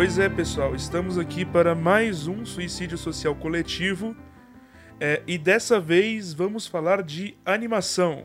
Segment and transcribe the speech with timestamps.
[0.00, 4.16] Pois é, pessoal, estamos aqui para mais um suicídio social coletivo
[4.98, 8.24] é, e dessa vez vamos falar de animação.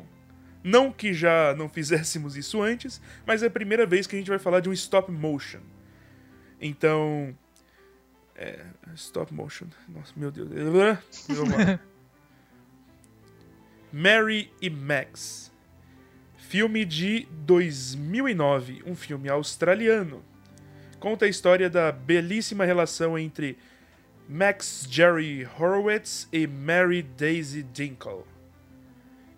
[0.63, 4.30] Não que já não fizéssemos isso antes, mas é a primeira vez que a gente
[4.30, 5.59] vai falar de um stop motion.
[6.61, 7.38] Então.
[8.38, 9.67] É, stop motion.
[9.89, 10.48] Nossa, meu Deus.
[11.27, 11.77] Vamos lá.
[13.91, 15.52] Mary e Max.
[16.38, 20.23] Filme de 2009, um filme australiano.
[20.99, 23.58] Conta a história da belíssima relação entre
[24.27, 28.23] Max Jerry Horowitz e Mary Daisy Dinkle.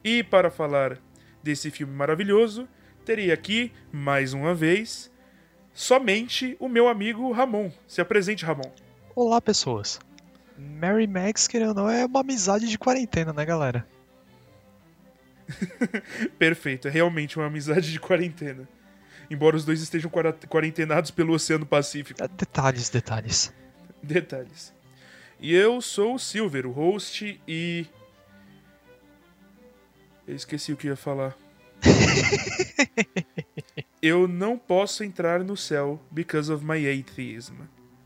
[0.03, 0.97] E para falar
[1.43, 2.67] desse filme maravilhoso,
[3.03, 5.11] teria aqui, mais uma vez,
[5.73, 7.71] somente o meu amigo Ramon.
[7.87, 8.71] Se apresente, Ramon.
[9.15, 9.99] Olá, pessoas.
[10.57, 13.87] Mary Max, querendo ou não, é uma amizade de quarentena, né, galera?
[16.37, 18.67] Perfeito, é realmente uma amizade de quarentena.
[19.29, 20.09] Embora os dois estejam
[20.49, 22.23] quarentenados pelo Oceano Pacífico.
[22.23, 23.53] É, detalhes, detalhes.
[24.01, 24.73] Detalhes.
[25.39, 27.85] E eu sou o Silver, o host, e.
[30.25, 31.37] Eu esqueci o que ia falar.
[34.01, 37.53] eu não posso entrar no céu because of my atheism.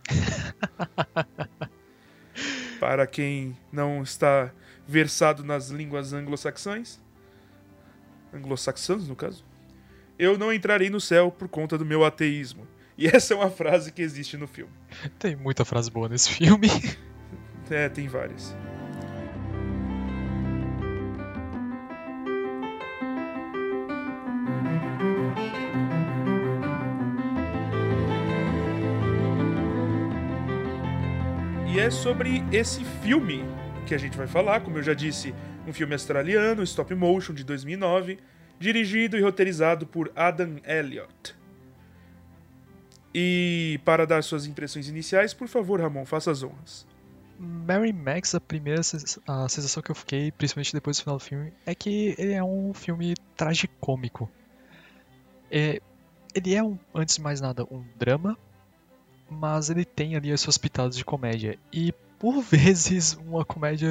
[2.79, 4.51] Para quem não está
[4.87, 6.99] versado nas línguas anglo-saxãs,
[8.33, 9.45] anglo-saxãs no caso,
[10.21, 12.67] eu não entrarei no céu por conta do meu ateísmo.
[12.95, 14.71] E essa é uma frase que existe no filme.
[15.17, 16.67] Tem muita frase boa nesse filme.
[17.73, 18.53] É, tem várias.
[31.65, 33.45] E é sobre esse filme
[33.87, 35.33] que a gente vai falar, como eu já disse,
[35.65, 38.19] um filme australiano, stop motion de 2009,
[38.61, 41.35] dirigido e roteirizado por Adam Elliott.
[43.13, 46.87] E para dar suas impressões iniciais, por favor, Ramon, faça as honras.
[47.37, 51.51] Mary Max, a primeira a sensação que eu fiquei, principalmente depois do final do filme,
[51.65, 54.29] é que ele é um filme tragicômico.
[55.49, 55.81] É,
[56.35, 58.37] ele é, um, antes de mais nada, um drama,
[59.27, 61.57] mas ele tem ali as suas pitadas de comédia.
[61.73, 63.89] E, por vezes, uma comédia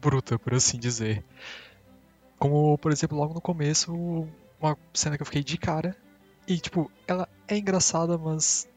[0.00, 1.24] bruta, por assim dizer.
[2.42, 3.94] Como, por exemplo, logo no começo,
[4.60, 5.96] uma cena que eu fiquei de cara.
[6.44, 8.68] E, tipo, ela é engraçada, mas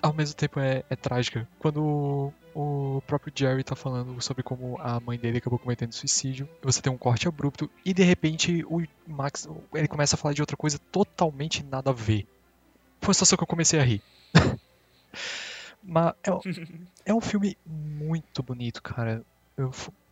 [0.00, 1.46] ao mesmo tempo é, é trágica.
[1.58, 6.48] Quando o próprio Jerry tá falando sobre como a mãe dele acabou cometendo suicídio.
[6.62, 10.40] Você tem um corte abrupto e de repente o Max ele começa a falar de
[10.40, 12.26] outra coisa totalmente nada a ver.
[13.02, 14.02] Foi só que eu comecei a rir.
[15.84, 16.30] Mas é,
[17.12, 19.22] é, um filme muito bonito, cara.
[19.54, 19.70] Eu,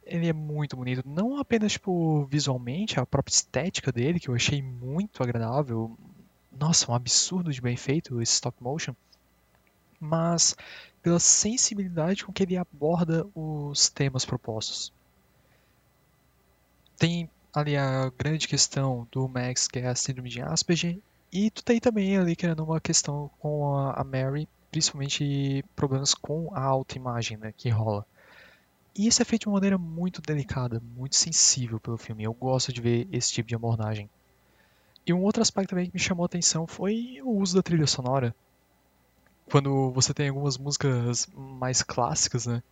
[0.09, 1.03] ele é muito bonito.
[1.07, 5.97] Não apenas tipo, visualmente, a própria estética dele, que eu achei muito agradável.
[6.51, 8.95] Nossa, um absurdo de bem feito esse stop motion.
[10.01, 10.57] Mas
[11.03, 14.93] pela sensibilidade com que ele aborda os temas propostos.
[16.97, 20.99] Tem ali a grande questão do Max, que é a síndrome de Asperger,
[21.33, 26.63] e tu tem também ali querendo uma questão com a Mary, principalmente problemas com a
[26.63, 28.07] autoimagem né, que rola.
[28.99, 32.25] E isso é feito de uma maneira muito delicada, muito sensível pelo filme.
[32.25, 34.11] Eu gosto de ver esse tipo de abordagem.
[35.07, 37.87] E um outro aspecto também que me chamou a atenção foi o uso da trilha
[37.87, 38.35] sonora
[39.49, 42.63] quando você tem algumas músicas mais clássicas, né?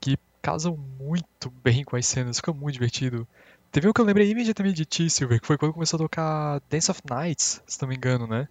[0.00, 3.28] Que casam muito bem com as cenas, fica muito divertido.
[3.70, 6.62] Teve um que eu lembrei imediatamente de T, Silver, que foi quando começou a tocar
[6.70, 8.48] Dance of Nights, se não me engano, né?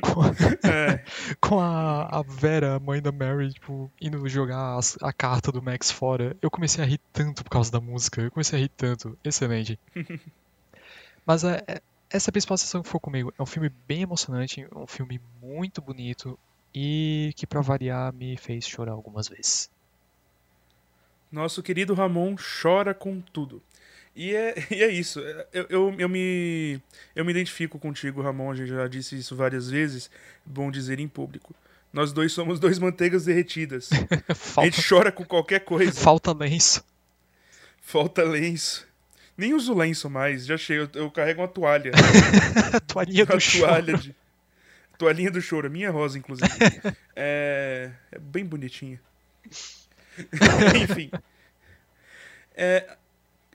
[0.00, 0.22] Com,
[0.68, 1.04] é.
[1.40, 5.62] com a, a, Vera, a mãe da Mary, tipo, indo jogar as, a carta do
[5.62, 6.36] Max fora.
[6.42, 8.20] Eu comecei a rir tanto por causa da música.
[8.20, 9.18] Eu comecei a rir tanto.
[9.24, 9.78] Excelente.
[11.26, 11.82] Mas é, é
[12.12, 13.32] essa é a principal sensação que ficou comigo.
[13.38, 16.38] É um filme bem emocionante, um filme muito bonito
[16.74, 19.70] e que, para variar, me fez chorar algumas vezes.
[21.30, 23.62] Nosso querido Ramon chora com tudo.
[24.14, 25.20] E é, e é isso.
[25.52, 26.80] Eu, eu, eu, me,
[27.14, 28.50] eu me identifico contigo, Ramon.
[28.50, 30.10] A gente já disse isso várias vezes.
[30.44, 31.54] Bom dizer em público.
[31.92, 33.90] Nós dois somos dois manteigas derretidas.
[34.34, 34.60] Falta...
[34.60, 35.92] A gente chora com qualquer coisa.
[35.92, 36.84] Falta lenço.
[37.82, 38.86] Falta lenço.
[39.36, 40.90] Nem uso lenço mais, já chego.
[40.94, 41.92] Eu, eu carrego uma toalha.
[42.86, 44.14] Toalhinha do toalha de...
[44.98, 46.48] Toalhinha do choro, minha rosa, inclusive.
[47.16, 47.90] é...
[48.10, 49.00] é bem bonitinha.
[50.82, 51.10] Enfim.
[52.54, 52.96] É...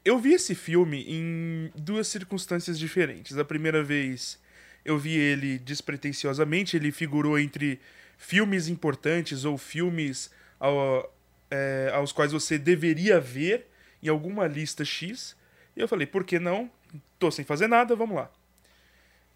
[0.08, 3.38] Eu vi esse filme em duas circunstâncias diferentes.
[3.38, 4.40] A primeira vez
[4.86, 7.78] eu vi ele despretensiosamente, ele figurou entre
[8.18, 11.14] filmes importantes ou filmes ao,
[11.52, 13.68] é, aos quais você deveria ver
[14.02, 15.36] em alguma lista X.
[15.76, 16.72] E eu falei, por que não?
[17.20, 18.32] Tô sem fazer nada, vamos lá.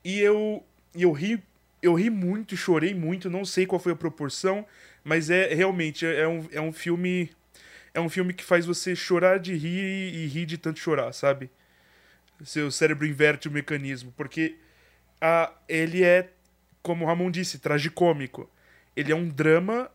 [0.06, 0.66] E eu,
[0.96, 1.44] eu ri
[1.82, 4.66] eu ri muito, chorei muito, não sei qual foi a proporção,
[5.04, 7.30] mas é realmente é um, é um filme
[7.94, 11.50] é um filme que faz você chorar de rir e rir de tanto chorar, sabe?
[12.44, 14.58] Seu cérebro inverte o mecanismo, porque
[15.20, 16.30] a, ele é,
[16.82, 18.50] como o Ramon disse, tragicômico.
[18.96, 19.90] Ele é um drama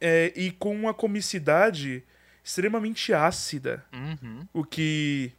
[0.00, 2.04] é, e com uma comicidade
[2.42, 3.84] extremamente ácida.
[3.92, 4.46] Uhum.
[4.52, 5.32] O que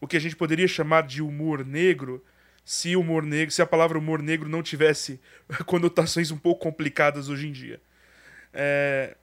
[0.00, 2.24] o que a gente poderia chamar de humor negro,
[2.64, 5.20] se humor negro, se a palavra humor negro não tivesse
[5.66, 7.80] conotações um pouco complicadas hoje em dia.
[8.52, 9.16] É,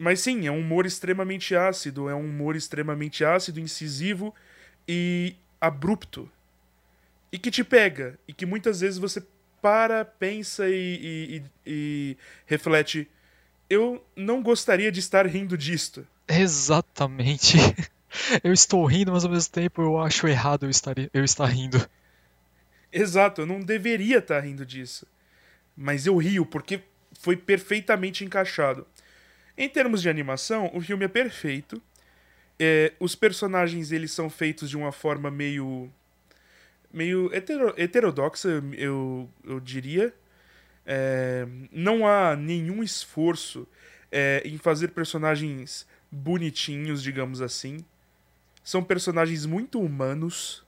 [0.00, 4.34] mas sim, é um humor extremamente ácido, é um humor extremamente ácido, incisivo
[4.88, 6.26] e abrupto.
[7.30, 9.22] E que te pega, e que muitas vezes você
[9.60, 12.16] para, pensa e, e, e,
[12.46, 13.06] reflete.
[13.68, 16.06] Eu não gostaria de estar rindo disto.
[16.26, 17.58] Exatamente.
[18.42, 21.88] Eu estou rindo, mas ao mesmo tempo eu acho errado eu estar, eu estar rindo.
[22.92, 25.06] Exato, eu não deveria estar rindo disso.
[25.76, 26.82] Mas eu rio porque
[27.20, 28.84] foi perfeitamente encaixado.
[29.60, 31.82] Em termos de animação, o filme é perfeito.
[32.58, 35.92] É, os personagens eles são feitos de uma forma meio
[36.90, 40.14] meio hetero, heterodoxa, eu, eu diria.
[40.86, 43.68] É, não há nenhum esforço
[44.10, 47.84] é, em fazer personagens bonitinhos, digamos assim.
[48.64, 50.64] São personagens muito humanos,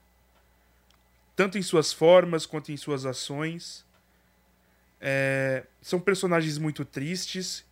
[1.35, 3.83] tanto em suas formas quanto em suas ações.
[5.01, 7.65] É, são personagens muito tristes,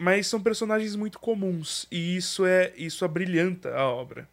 [0.00, 4.26] mas são personagens muito comuns e isso é isso abrilhanta a obra.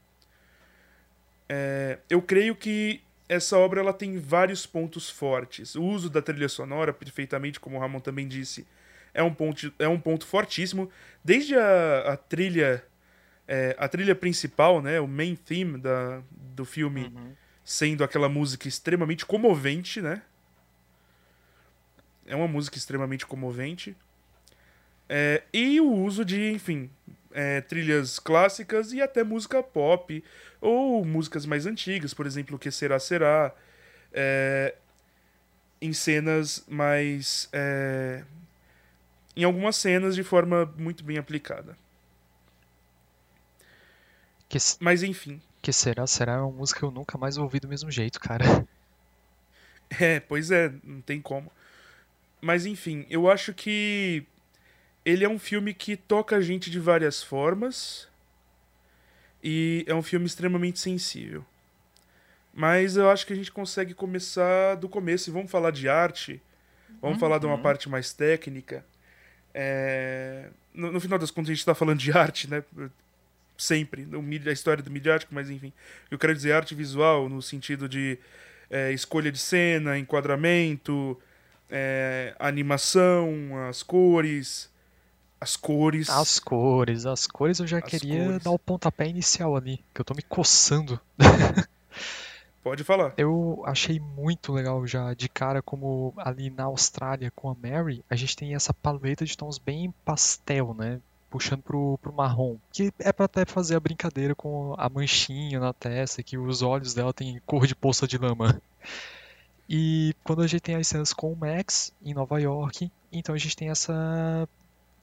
[1.50, 5.76] É, eu creio que essa obra ela tem vários pontos fortes.
[5.76, 8.66] O uso da trilha sonora, perfeitamente, como o Ramon também disse,
[9.14, 10.90] é um ponto, é um ponto fortíssimo.
[11.22, 12.82] Desde a, a trilha
[13.46, 17.34] é, a trilha principal, né, o main theme da, do filme, uhum.
[17.66, 20.22] sendo aquela música extremamente comovente, né?
[22.26, 23.98] É uma música extremamente comovente.
[25.10, 26.90] É, e o uso de, enfim,
[27.32, 30.24] é, trilhas clássicas e até música pop,
[30.60, 33.54] ou músicas mais antigas, por exemplo, O Que Será Será,
[34.12, 34.76] é,
[35.82, 37.48] em cenas mais.
[37.54, 38.24] É,
[39.36, 41.78] em algumas cenas de forma muito bem aplicada.
[44.50, 45.42] Que, Mas enfim.
[45.62, 46.08] Que será?
[46.08, 48.46] Será é uma música que eu nunca mais ouvi do mesmo jeito, cara.
[50.02, 51.50] É, pois é, não tem como.
[52.42, 54.26] Mas enfim, eu acho que
[55.08, 58.10] ele é um filme que toca a gente de várias formas.
[59.42, 61.46] E é um filme extremamente sensível.
[62.54, 66.42] Mas eu acho que a gente consegue começar do começo e vamos falar de arte.
[67.02, 67.20] Vamos uhum.
[67.22, 68.84] falar de uma parte mais técnica.
[69.54, 70.50] É...
[70.74, 72.62] No, no, final das contas, a gente está falando de arte, né?
[73.58, 74.06] sempre,
[74.46, 75.72] a história do midiático, mas enfim.
[76.12, 78.20] Eu quero dizer arte visual no sentido de
[78.70, 81.18] é, escolha de cena, enquadramento,
[81.70, 84.70] é, animação, as cores.
[85.40, 86.10] As cores.
[86.10, 88.44] As cores, as cores eu já as queria cores.
[88.44, 91.00] dar o pontapé inicial ali, que eu tô me coçando.
[92.64, 93.14] Pode falar.
[93.18, 98.16] Eu achei muito legal já de cara como ali na Austrália com a Mary, a
[98.16, 101.00] gente tem essa paleta de tons bem pastel, né?
[101.30, 102.58] puxando pro, pro marrom.
[102.72, 106.94] Que é para até fazer a brincadeira com a manchinha na testa, que os olhos
[106.94, 108.62] dela têm cor de poça de lama.
[109.70, 113.38] E quando a gente tem as cenas com o Max em Nova York, então a
[113.38, 114.48] gente tem essa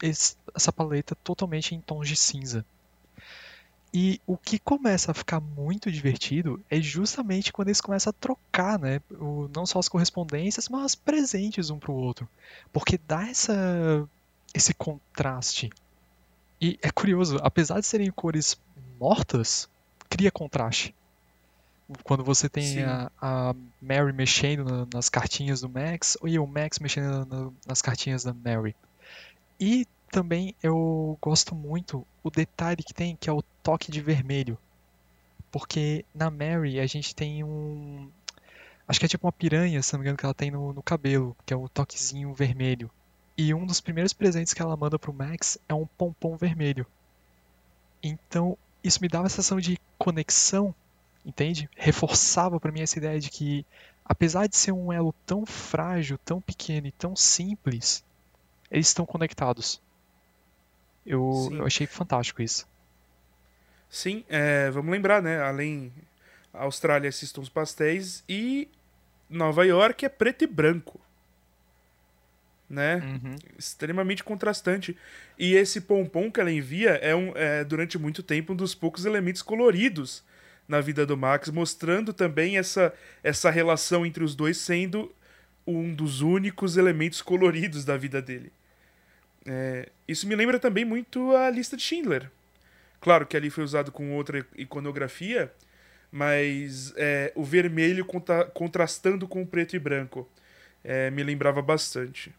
[0.02, 2.64] essa paleta totalmente em tons de cinza.
[3.92, 8.78] E o que começa a ficar muito divertido é justamente quando eles começam a trocar,
[8.78, 9.00] né?
[9.12, 12.28] O, não só as correspondências, mas presentes um pro outro.
[12.72, 14.08] Porque dá essa,
[14.52, 15.70] esse contraste
[16.60, 18.58] e é curioso, apesar de serem cores
[18.98, 19.68] mortas,
[20.08, 20.94] cria contraste.
[22.02, 26.78] Quando você tem a, a, Mary mexendo na, nas cartinhas do Max e o Max
[26.78, 28.74] mexendo na, nas cartinhas da Mary.
[29.58, 34.58] E também eu gosto muito o detalhe que tem, que é o toque de vermelho.
[35.50, 38.11] Porque na Mary a gente tem um.
[38.87, 40.82] Acho que é tipo uma piranha, se não me engano, que ela tem no, no
[40.82, 42.90] cabelo, que é o toquezinho vermelho.
[43.37, 46.87] E um dos primeiros presentes que ela manda pro Max é um pompom vermelho.
[48.02, 50.75] Então, isso me dava a sensação de conexão,
[51.25, 51.68] entende?
[51.76, 53.64] Reforçava para mim essa ideia de que,
[54.04, 58.04] apesar de ser um elo tão frágil, tão pequeno e tão simples,
[58.74, 59.80] eles estão conectados.
[61.06, 62.66] Eu, eu achei fantástico isso.
[63.88, 65.40] Sim, é, vamos lembrar, né?
[65.40, 65.92] Além
[66.52, 68.68] Austrália, esses tons pastéis e
[69.28, 71.00] Nova York é preto e branco
[72.68, 72.96] né?
[72.96, 73.36] Uhum.
[73.58, 74.96] Extremamente contrastante.
[75.38, 79.04] E esse pompom que ela envia é, um, é, durante muito tempo, um dos poucos
[79.04, 80.24] elementos coloridos
[80.66, 85.14] na vida do Max, mostrando também essa, essa relação entre os dois sendo
[85.66, 88.50] um dos únicos elementos coloridos da vida dele.
[89.46, 92.30] É, isso me lembra também muito a lista de Schindler.
[93.00, 95.52] Claro que ali foi usado com outra iconografia,
[96.10, 100.28] mas é, o vermelho contra contrastando com o preto e branco
[100.82, 102.34] é, me lembrava bastante.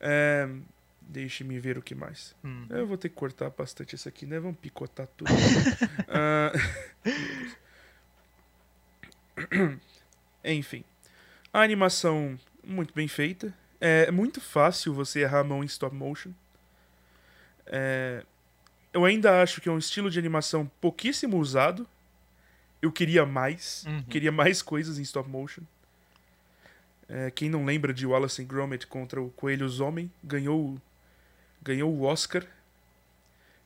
[0.00, 0.48] É,
[1.08, 2.34] Deixe-me ver o que mais.
[2.44, 2.66] Hum.
[2.68, 4.40] Eu vou ter que cortar bastante isso aqui, né?
[4.40, 5.30] Vamos picotar tudo.
[6.08, 6.52] Ah,
[10.44, 10.84] Enfim.
[11.52, 13.54] A animação muito bem feita.
[13.80, 16.32] É muito fácil você errar a mão em stop motion.
[17.66, 18.24] É,
[18.92, 21.86] Eu ainda acho que é um estilo de animação pouquíssimo usado.
[22.80, 23.84] Eu queria mais.
[23.86, 24.02] Uhum.
[24.04, 25.62] Queria mais coisas em stop motion.
[27.08, 30.80] É, quem não lembra de Wallace and Gromit contra o Coelhos Homem ganhou,
[31.62, 32.44] ganhou o Oscar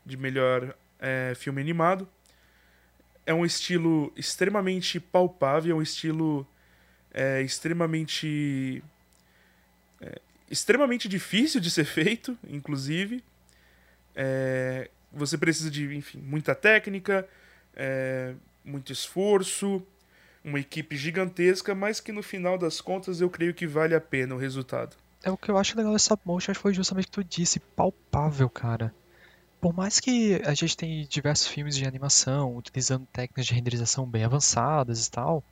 [0.04, 2.06] de melhor é, filme animado.
[3.24, 6.46] É um estilo extremamente palpável, é um estilo
[7.12, 8.82] é, extremamente
[10.00, 13.22] é, extremamente difícil de ser feito, inclusive.
[14.14, 17.28] É, você precisa de, enfim, muita técnica,
[17.74, 19.82] é, muito esforço,
[20.44, 24.34] uma equipe gigantesca, mas que no final das contas eu creio que vale a pena
[24.34, 24.96] o resultado.
[25.22, 28.48] É o que eu acho legal stop motion foi justamente o que tu disse, palpável,
[28.48, 28.94] cara.
[29.60, 34.24] Por mais que a gente tenha diversos filmes de animação utilizando técnicas de renderização bem
[34.24, 35.44] avançadas e tal,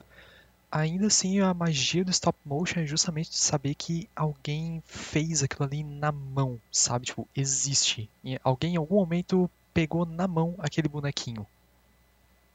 [0.70, 5.82] ainda assim a magia do stop motion é justamente saber que alguém fez aquilo ali
[5.82, 7.06] na mão, sabe?
[7.06, 8.08] Tipo, existe.
[8.25, 11.46] E alguém em algum momento pegou na mão aquele bonequinho.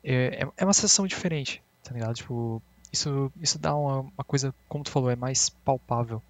[0.03, 2.13] É, é- é uma sensação diferente, tá ligado?
[2.15, 6.21] Tipo, isso, isso dá uma, uma coisa, como tu falou, é mais palpável.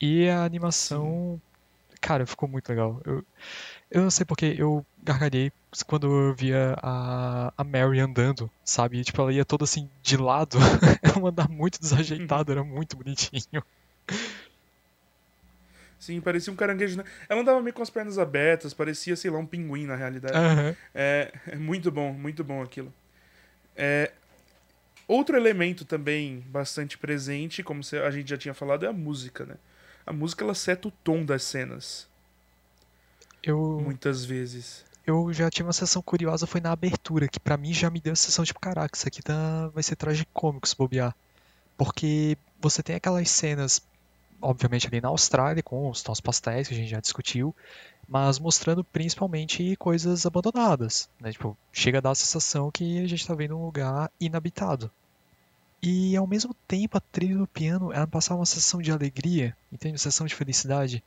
[0.00, 1.40] E a animação,
[2.00, 3.00] cara, ficou muito legal.
[3.04, 3.24] Eu,
[3.90, 5.52] eu não sei porque eu gargalhei
[5.86, 8.98] quando eu via a, a Mary andando, sabe?
[9.00, 10.58] E, tipo, ela ia toda assim de lado.
[11.02, 13.62] Ela andava muito desajeitada, era muito bonitinho.
[15.98, 16.96] Sim, parecia um caranguejo.
[16.96, 17.04] né?
[17.28, 20.34] Ela andava meio com as pernas abertas, parecia, sei lá, um pinguim na realidade.
[20.36, 20.76] Aham.
[20.94, 22.92] É, é muito bom, muito bom aquilo.
[23.76, 24.12] É,
[25.08, 29.56] outro elemento também bastante presente, como a gente já tinha falado, é a música, né?
[30.06, 32.08] A música ela seta o tom das cenas,
[33.42, 34.84] Eu, muitas vezes.
[35.06, 38.12] Eu já tive uma sensação curiosa, foi na abertura, que pra mim já me deu
[38.12, 41.14] a sensação, tipo, caraca, isso aqui tá, vai ser tragicômico se bobear.
[41.76, 43.82] Porque você tem aquelas cenas,
[44.40, 47.54] obviamente ali na Austrália, com os tons pastéis, que a gente já discutiu,
[48.08, 51.32] mas mostrando principalmente coisas abandonadas, né?
[51.32, 54.90] Tipo, chega a dar a sensação que a gente tá vendo um lugar inabitado.
[55.82, 59.94] E ao mesmo tempo a trilha do piano, ela passava uma sensação de alegria, entende?
[59.94, 61.02] Uma sensação de felicidade.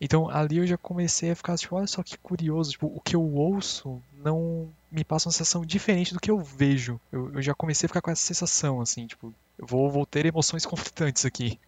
[0.00, 3.16] Então ali eu já comecei a ficar tipo, olha só que curioso, tipo, o que
[3.16, 7.00] eu ouço não me passa uma sensação diferente do que eu vejo.
[7.10, 10.64] Eu, eu já comecei a ficar com essa sensação, assim, tipo, vou, vou ter emoções
[10.64, 11.58] conflitantes aqui.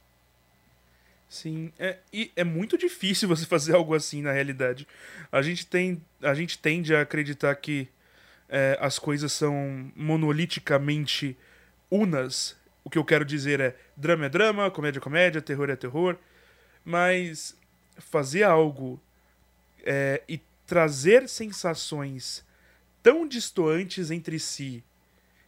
[1.29, 4.87] Sim, é, e é muito difícil você fazer algo assim na realidade.
[5.31, 7.89] A gente, tem, a gente tende a acreditar que
[8.49, 11.37] é, as coisas são monoliticamente
[11.89, 12.57] unas.
[12.83, 16.17] O que eu quero dizer é drama é drama, comédia é comédia, terror é terror.
[16.85, 17.55] Mas
[18.01, 19.01] fazer algo
[19.85, 22.45] é, e trazer sensações
[23.03, 24.85] tão distoantes entre si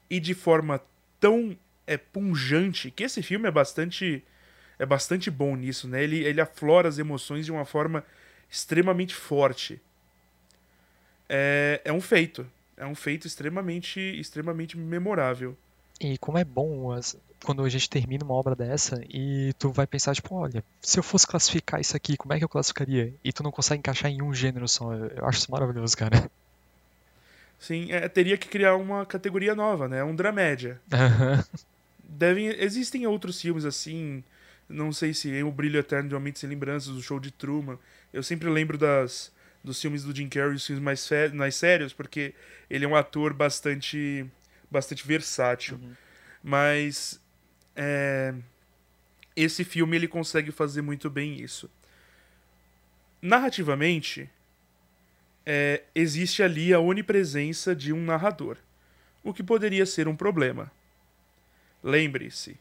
[0.09, 0.81] e de forma
[1.21, 1.57] tão
[1.87, 4.25] é, punjante que esse filme é bastante
[4.79, 6.03] é bastante bom nisso, né?
[6.03, 8.05] Ele, ele aflora as emoções de uma forma
[8.51, 9.81] extremamente forte.
[11.29, 12.45] É, é um feito.
[12.77, 15.57] É um feito extremamente, extremamente memorável.
[16.03, 19.87] E como é bom as- quando a gente termina uma obra dessa e tu vai
[19.87, 23.13] pensar, tipo, olha, se eu fosse classificar isso aqui, como é que eu classificaria?
[23.25, 24.93] E tu não consegue encaixar em um gênero só.
[24.95, 26.31] Eu acho isso maravilhoso, cara.
[27.59, 30.03] Sim, é, teria que criar uma categoria nova, né?
[30.03, 30.81] Um dramédia.
[32.05, 34.23] Devem, existem outros filmes assim.
[34.69, 37.31] Não sei se é O Brilho Eterno de Uma Mente Sem Lembranças, o Show de
[37.31, 37.79] Truman.
[38.13, 39.31] Eu sempre lembro das,
[39.63, 42.35] dos filmes do Jim Carrey, os filmes mais, mais sérios, porque
[42.71, 44.25] ele é um ator bastante,
[44.73, 45.79] bastante versátil.
[46.43, 47.21] Mas
[47.77, 48.35] é,
[49.37, 51.71] esse filme ele consegue fazer muito bem isso.
[53.21, 54.29] Narrativamente,
[55.47, 58.57] é, existe ali a onipresença de um narrador,
[59.23, 60.71] o que poderia ser um problema.
[61.83, 62.57] Lembre-se,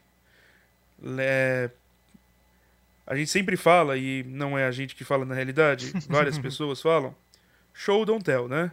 [1.00, 1.70] le-
[3.04, 6.80] a gente sempre fala, e não é a gente que fala na realidade, várias pessoas
[6.80, 7.14] falam,
[7.74, 8.70] show don't tell, né?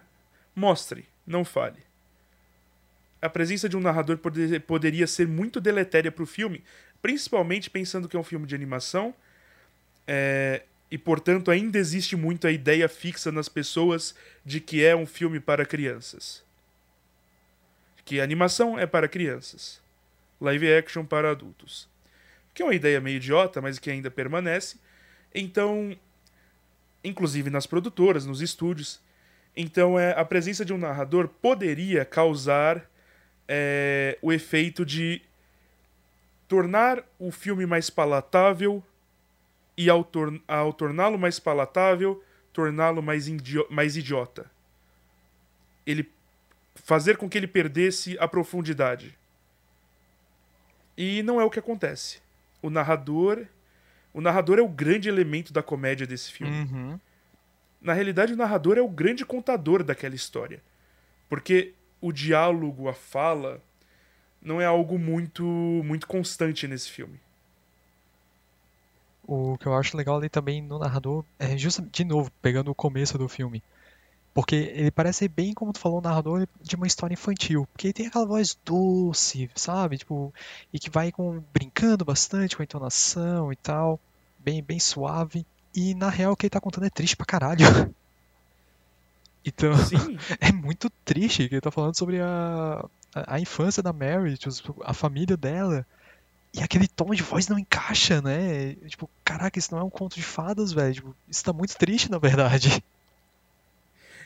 [0.56, 1.80] Mostre, não fale.
[3.22, 6.64] A presença de um narrador poder- poderia ser muito deletéria para o filme,
[7.02, 9.14] principalmente pensando que é um filme de animação,
[10.08, 15.06] é, e portanto ainda existe muito a ideia fixa nas pessoas de que é um
[15.06, 16.44] filme para crianças.
[18.06, 19.80] que animação é para crianças,
[20.42, 21.88] live action para adultos.
[22.56, 24.78] Que é uma ideia meio idiota, mas que ainda permanece.
[25.34, 25.96] Então,
[27.04, 29.00] inclusive nas produtoras, nos estúdios.
[29.56, 32.89] Então, é, a presença de um narrador poderia causar
[33.52, 35.24] é, o efeito de
[36.48, 38.84] tornar o filme mais palatável
[39.76, 43.26] e, ao, tor ao torná-lo mais palatável, torná-lo mais,
[43.70, 44.50] mais idiota.
[45.86, 46.08] Ele
[46.76, 49.18] fazer com que ele perdesse a profundidade.
[50.96, 52.22] E não é o que acontece.
[52.62, 53.46] O narrador,
[54.14, 56.54] o narrador é o grande elemento da comédia desse filme.
[56.54, 57.00] Uhum.
[57.82, 60.62] Na realidade, o narrador é o grande contador daquela história.
[61.30, 63.62] Porque o diálogo, a fala,
[64.42, 67.20] não é algo muito muito constante nesse filme.
[69.24, 72.76] O que eu acho legal ali também no narrador é justamente, de novo, pegando o
[72.76, 73.62] começo do filme.
[74.34, 77.68] Porque ele parece bem, como tu falou, o narrador de uma história infantil.
[77.72, 79.98] Porque ele tem aquela voz doce, sabe?
[79.98, 80.34] Tipo,
[80.74, 84.00] e que vai com, brincando bastante com a entonação e tal.
[84.40, 85.46] Bem, bem suave.
[85.76, 87.66] E na real o que ele tá contando é triste pra caralho.
[89.46, 90.18] Então, Sim.
[90.40, 94.76] é muito triste que ele tá falando sobre a, a, a infância da Mary, tipo,
[94.84, 95.86] a família dela.
[96.54, 98.76] E aquele tom de voz não encaixa, né?
[98.88, 100.94] Tipo, caraca, isso não é um conto de fadas, velho.
[100.94, 102.84] Tipo, isso tá muito triste, na verdade.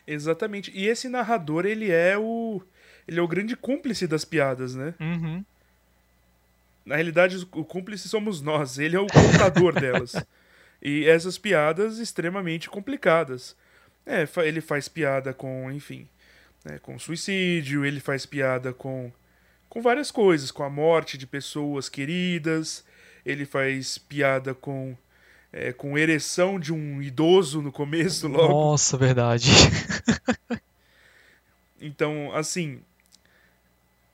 [0.08, 0.72] Exatamente.
[0.74, 2.62] E esse narrador, ele é o.
[3.06, 4.94] Ele é o grande cúmplice das piadas, né?
[5.00, 5.44] Uhum.
[6.86, 8.78] Na realidade, o cúmplice somos nós.
[8.78, 10.16] Ele é o contador delas.
[10.82, 13.56] E essas piadas extremamente complicadas.
[14.06, 16.08] É, ele faz piada com, enfim,
[16.66, 19.12] né, com suicídio, ele faz piada com,
[19.70, 22.84] com várias coisas, com a morte de pessoas queridas,
[23.26, 24.96] ele faz piada com,
[25.52, 28.54] é, com ereção de um idoso no começo logo.
[28.54, 29.50] Nossa, verdade.
[31.80, 32.82] então, assim,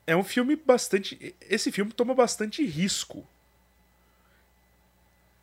[0.06, 1.34] é um filme bastante.
[1.40, 3.26] Esse filme toma bastante risco.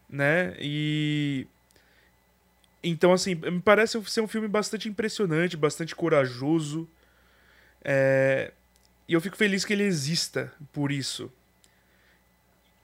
[0.09, 0.55] Né?
[0.59, 1.47] E
[2.83, 6.87] então, assim, me parece ser um filme bastante impressionante, bastante corajoso.
[7.83, 8.51] É...
[9.07, 11.31] E eu fico feliz que ele exista por isso.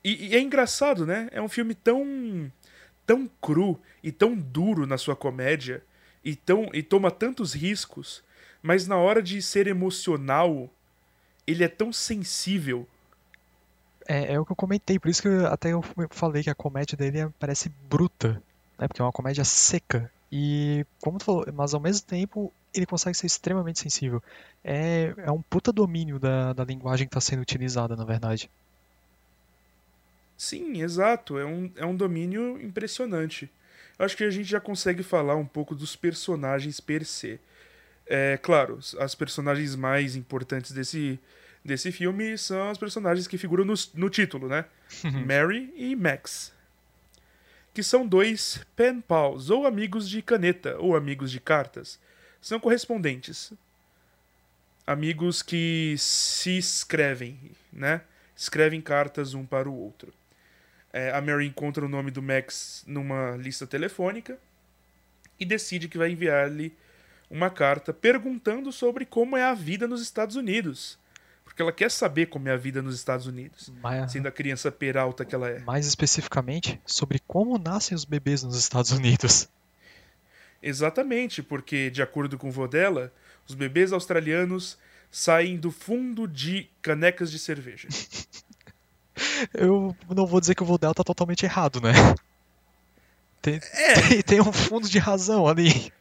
[0.04, 1.30] E, e, é engraçado, né?
[1.32, 2.52] É um filme tão
[3.06, 5.84] tão cru e tão duro na sua comédia
[6.24, 8.24] e tão e toma tantos riscos,
[8.62, 10.70] mas na hora de ser emocional,
[11.46, 12.88] ele é tão sensível.
[14.08, 16.56] É, é o que eu comentei, por isso que eu, até eu falei que a
[16.56, 18.42] comédia dele parece bruta
[18.78, 18.88] né?
[18.88, 20.12] Porque é uma comédia seca.
[20.32, 24.22] E, como tu falou, mas ao mesmo tempo ele consegue ser extremamente sensível.
[24.64, 28.50] É, é um puta domínio da, da linguagem que está sendo utilizada, na verdade.
[30.36, 31.38] Sim, exato.
[31.38, 33.50] É um, é um domínio impressionante.
[33.98, 37.40] Acho que a gente já consegue falar um pouco dos personagens per se.
[38.08, 41.20] É claro, as personagens mais importantes desse,
[41.64, 44.66] desse filme são as personagens que figuram no, no título, né?
[45.28, 46.52] Mary e Max
[47.74, 52.00] que são dois pen pals, ou amigos de caneta, ou amigos de cartas.
[52.42, 53.52] São correspondentes.
[54.86, 57.40] Amigos que se escrevem,
[57.72, 58.02] né?
[58.36, 60.14] Escrevem cartas um para o outro.
[60.92, 64.38] É, a Mary encontra o nome do Max numa lista telefônica
[65.40, 66.76] e decide que vai enviar-lhe
[67.30, 71.00] uma carta perguntando sobre como é a vida nos Estados Unidos
[71.54, 74.72] porque ela quer saber como é a vida nos Estados Unidos, mais, sendo a criança
[74.72, 75.60] peralta que ela é.
[75.60, 79.48] Mais especificamente, sobre como nascem os bebês nos Estados Unidos.
[80.64, 83.14] Exatamente, porque, de acordo com o vô dela,
[83.48, 84.80] os bebês australianos
[85.12, 87.88] saem do fundo de canecas de cerveja.
[89.54, 91.92] Eu não vou dizer que o vô dela tá totalmente errado, né?
[93.44, 93.94] Tem, é.
[94.10, 95.94] tem, tem um fundo de razão ali.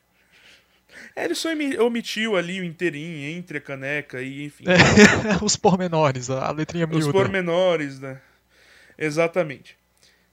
[1.14, 1.50] É, ele só
[1.84, 4.64] omitiu ali o inteirinho entre a caneca e enfim.
[4.66, 7.06] É, os pormenores, a letrinha miúda.
[7.06, 8.20] Os pormenores, né?
[8.96, 9.76] Exatamente.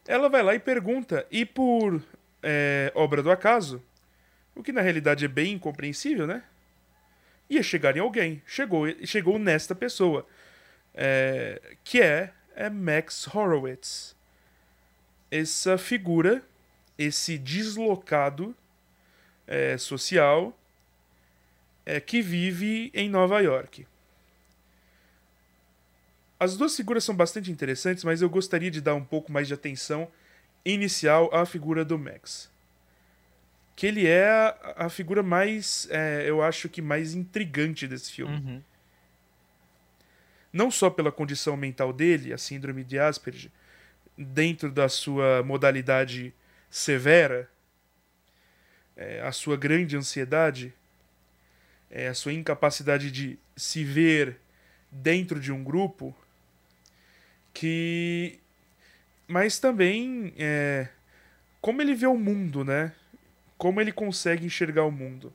[0.07, 2.01] Ela vai lá e pergunta, e por
[2.41, 3.83] é, obra do acaso,
[4.55, 6.43] o que na realidade é bem incompreensível, né?
[7.49, 8.41] Ia chegar em alguém.
[8.45, 10.25] Chegou, chegou nesta pessoa,
[10.93, 14.15] é, que é, é Max Horowitz.
[15.31, 16.41] Essa figura,
[16.97, 18.55] esse deslocado
[19.45, 20.58] é, social
[21.89, 23.87] é, que vive em Nova York.
[26.39, 29.55] As duas figuras são bastante interessantes, mas eu gostaria de dar um pouco mais de
[29.55, 30.07] atenção
[30.63, 32.47] inicial à figura do Max.
[33.75, 38.35] Que ele é a, a figura mais, é, eu acho que mais intrigante desse filme.
[38.35, 38.63] Uhum.
[40.53, 43.49] Não só pela condição mental dele, a síndrome de Asperger,
[44.15, 46.35] dentro da sua modalidade
[46.69, 47.49] severa,
[48.95, 50.71] é, a sua grande ansiedade,
[51.89, 54.37] é, a sua incapacidade de se ver
[54.91, 56.15] dentro de um grupo
[57.53, 58.39] que.
[59.27, 60.87] Mas também é,
[61.61, 62.93] como ele vê o mundo, né?
[63.57, 65.33] Como ele consegue enxergar o mundo.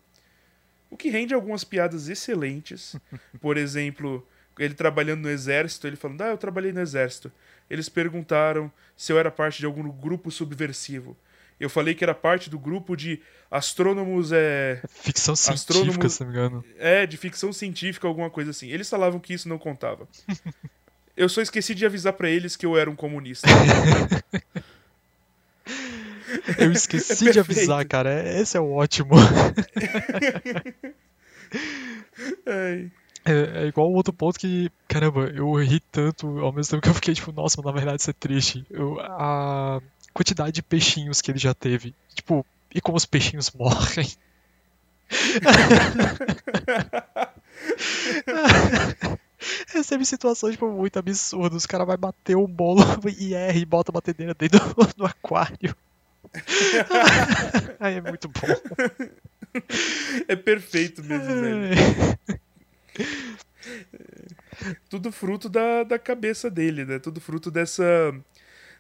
[0.91, 2.97] O que rende algumas piadas excelentes.
[3.41, 4.27] Por exemplo,
[4.59, 7.31] ele trabalhando no exército, ele falando: Ah, eu trabalhei no exército.
[7.69, 11.17] Eles perguntaram se eu era parte de algum grupo subversivo.
[11.59, 14.33] Eu falei que era parte do grupo de astrônomos.
[14.33, 16.65] É, ficção científica, se não me engano.
[16.77, 18.69] É, de ficção científica, alguma coisa assim.
[18.69, 20.09] Eles falavam que isso não contava.
[21.17, 23.47] eu só esqueci de avisar para eles que eu era um comunista.
[26.59, 28.13] eu esqueci é de avisar, cara.
[28.13, 29.15] É, esse é o ótimo.
[32.47, 32.87] é,
[33.25, 36.95] é, igual o outro ponto que, caramba, eu ri tanto ao mesmo tempo que eu
[36.95, 38.67] fiquei tipo, nossa, mas na verdade isso é triste.
[38.71, 39.81] Eu, a
[40.15, 41.95] quantidade de peixinhos que ele já teve.
[42.15, 44.09] Tipo, e como os peixinhos morrem.
[49.69, 51.65] Recebe situações tipo, muito absurdas.
[51.65, 52.81] O cara vai bater um bolo
[53.19, 54.59] e erra e bota a batedeira dentro
[54.97, 55.77] do, aquário.
[57.79, 58.41] Aí é muito bom.
[60.27, 61.77] É perfeito mesmo, velho.
[64.89, 66.99] Tudo fruto da, da cabeça dele, né?
[66.99, 67.85] Tudo fruto dessa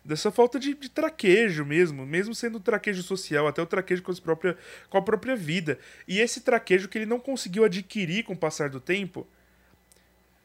[0.05, 4.57] dessa falta de, de, traquejo mesmo, mesmo sendo traquejo social, até o traquejo com, própria,
[4.91, 5.79] com a própria vida.
[6.07, 9.27] E esse traquejo que ele não conseguiu adquirir com o passar do tempo,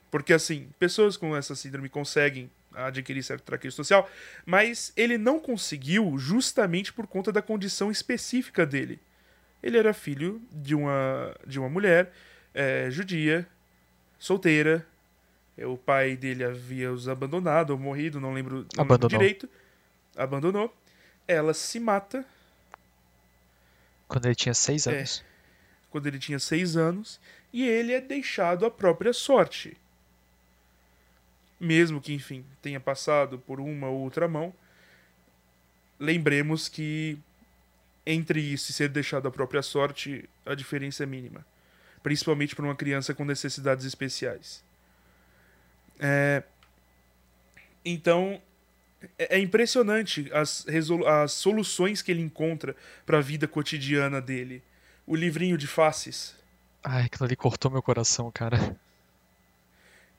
[0.10, 4.10] porque assim, pessoas com essa síndrome conseguem adquirir certo traquejo social,
[4.46, 9.00] mas ele não conseguiu justamente por conta da condição específica dele.
[9.62, 12.14] Ele era filho de uma, de uma mulher
[12.54, 13.46] é, judia,
[14.18, 14.86] solteira,
[15.66, 19.50] o pai dele havia os abandonado ou morrido, não lembro, não lembro direito.
[20.16, 20.76] Abandonou.
[21.28, 22.26] Ela se mata.
[24.08, 24.98] Quando ele tinha seis é.
[24.98, 25.20] anos.
[25.20, 25.24] É,
[25.90, 27.20] quando ele tinha seis anos.
[27.52, 29.76] E ele é deixado à própria sorte.
[31.60, 34.54] Mesmo que, enfim, tenha passado por uma ou outra mão.
[36.00, 37.20] Lembremos que
[38.06, 41.46] entre isso e ser deixado à própria sorte, a diferença é mínima.
[42.02, 44.64] Principalmente para uma criança com necessidades especiais.
[46.00, 46.44] É,
[47.84, 48.42] então,
[49.18, 50.66] é, é impressionante as,
[51.06, 54.64] as soluções que ele encontra para a vida cotidiana dele.
[55.06, 56.36] O livrinho de faces.
[56.84, 58.76] Ai, aquilo ali cortou meu coração, cara.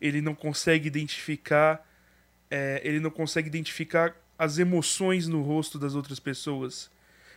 [0.00, 1.86] Ele não consegue identificar.
[2.50, 6.90] É, ele não consegue identificar as emoções no rosto das outras pessoas.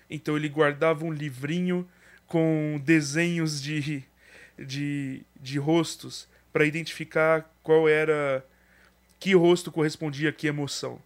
[0.09, 1.87] Então ele guardava um livrinho
[2.25, 4.03] com desenhos de,
[4.57, 8.45] de, de rostos para identificar qual era
[9.19, 11.01] que rosto correspondia a que emoção.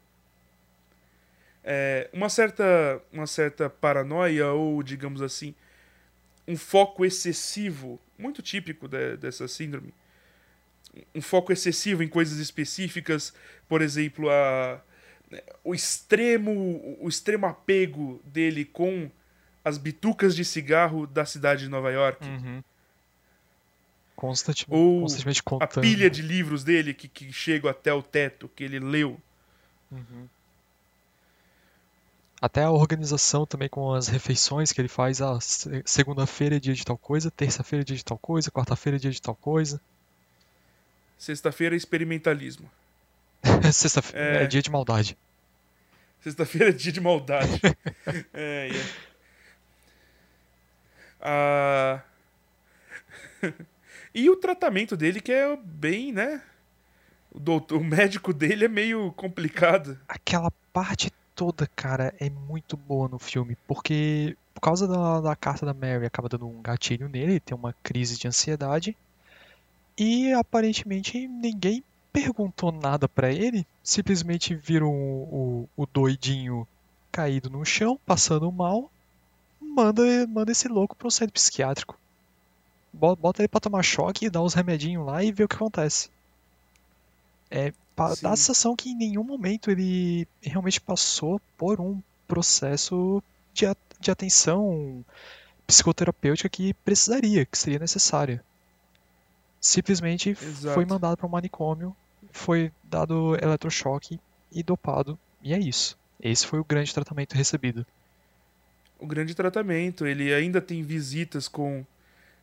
[1.64, 5.54] É, uma certa uma certa paranoia ou digamos assim
[6.48, 9.94] um foco excessivo muito típico de, dessa síndrome
[11.14, 13.34] um foco excessivo em coisas específicas
[13.68, 14.82] por exemplo a
[15.62, 19.12] o extremo o extremo apego dele com
[19.62, 22.64] as bitucas de cigarro da cidade de Nova York uhum.
[24.18, 25.78] Constante, Ou constantemente contando.
[25.78, 29.22] a pilha de livros dele que, que chegam até o teto, que ele leu.
[29.92, 30.28] Uhum.
[32.42, 35.22] Até a organização também com as refeições que ele faz.
[35.22, 35.38] Ah,
[35.86, 39.12] segunda-feira é dia de tal coisa, terça-feira é dia de tal coisa, quarta-feira é dia
[39.12, 39.80] de tal coisa.
[41.16, 42.68] Sexta-feira é experimentalismo.
[43.72, 44.44] Sexta-feira é...
[44.46, 44.48] é...
[44.48, 45.16] dia de maldade.
[46.22, 47.62] Sexta-feira é dia de maldade.
[48.34, 48.86] é, é.
[51.22, 52.02] Ah...
[54.14, 56.42] E o tratamento dele, que é bem, né?
[57.32, 60.00] O, doutor, o médico dele é meio complicado.
[60.08, 65.66] Aquela parte toda, cara, é muito boa no filme, porque por causa da, da carta
[65.66, 68.98] da Mary acaba dando um gatilho nele, ele tem uma crise de ansiedade.
[69.96, 76.68] E aparentemente ninguém perguntou nada para ele, simplesmente viram o, o, o, doidinho
[77.12, 78.92] caído no chão, passando mal,
[79.62, 81.98] manda, manda esse louco pro centro psiquiátrico
[82.94, 86.10] bota ele pra tomar choque, dá uns remedinhos lá e vê o que acontece.
[87.50, 87.72] É,
[88.22, 93.24] dá a sensação que em nenhum momento ele realmente passou por um processo
[93.54, 93.66] de,
[94.00, 95.04] de atenção
[95.66, 98.44] psicoterapêutica que precisaria, que seria necessária.
[99.60, 100.76] Simplesmente Exato.
[100.76, 101.96] foi mandado para um manicômio,
[102.32, 104.20] foi dado eletrochoque
[104.52, 105.98] e dopado, e é isso.
[106.22, 107.86] Esse foi o grande tratamento recebido.
[109.00, 111.86] O grande tratamento, ele ainda tem visitas com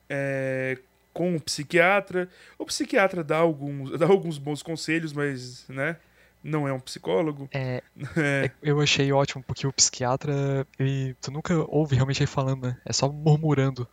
[0.08, 0.78] é,
[1.12, 2.28] com o psiquiatra.
[2.58, 5.96] O psiquiatra dá alguns, dá alguns bons conselhos, mas, né?
[6.42, 7.48] Não é um psicólogo.
[7.52, 7.82] É,
[8.16, 8.50] é.
[8.62, 12.76] Eu achei ótimo, porque o psiquiatra, ele, tu nunca ouve realmente ele falando, né?
[12.84, 13.88] É só murmurando.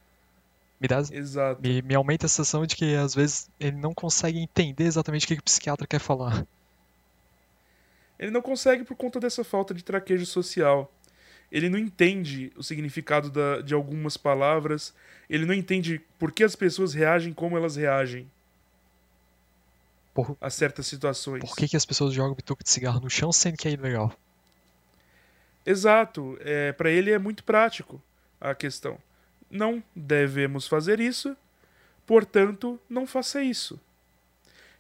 [0.80, 1.62] Me, dá, Exato.
[1.62, 5.28] me, me aumenta a sensação de que às vezes ele não consegue entender exatamente o
[5.28, 6.46] que, que o psiquiatra quer falar.
[8.18, 10.92] Ele não consegue por conta dessa falta de traquejo social.
[11.52, 14.94] Ele não entende o significado da, de algumas palavras.
[15.30, 18.30] Ele não entende por que as pessoas reagem como elas reagem
[20.14, 21.42] Por, a certas situações.
[21.42, 24.16] por que, que as pessoas jogam bituca de cigarro no chão sendo que é ilegal?
[25.66, 26.38] Exato.
[26.40, 28.02] É, para ele é muito prático
[28.40, 28.98] a questão.
[29.50, 31.36] Não devemos fazer isso,
[32.08, 33.80] portanto, não faça isso.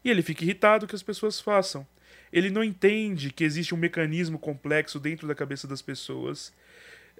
[0.03, 1.85] E ele fica irritado que as pessoas façam.
[2.31, 6.53] Ele não entende que existe um mecanismo complexo dentro da cabeça das pessoas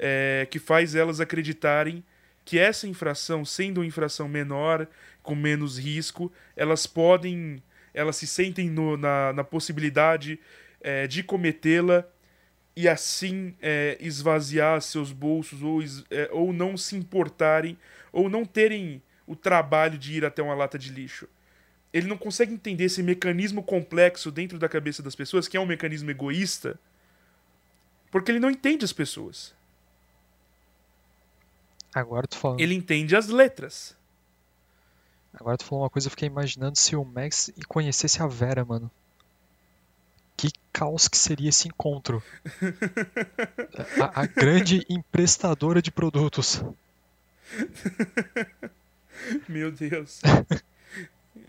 [0.02, 2.04] é, que faz elas acreditarem
[2.44, 4.88] que essa infração, sendo uma infração menor,
[5.22, 7.62] com menos risco, elas podem,
[7.94, 10.40] elas se sentem no, na, na possibilidade
[10.82, 12.04] é, de cometê-la
[12.76, 17.78] e assim é, esvaziar seus bolsos ou, é, ou não se importarem
[18.12, 21.28] ou não terem o trabalho de ir até uma lata de lixo.
[21.94, 25.66] Ele não consegue entender esse mecanismo complexo dentro da cabeça das pessoas, que é um
[25.66, 26.80] mecanismo egoísta,
[28.10, 29.54] porque ele não entende as pessoas.
[31.94, 33.96] Agora tu Ele entende as letras.
[35.34, 38.90] agora tu falou uma coisa, eu fiquei imaginando se o Max conhecesse a Vera, mano.
[40.38, 42.24] Que caos que seria esse encontro.
[44.02, 46.64] A, a grande emprestadora de produtos.
[49.48, 50.22] Meu Deus.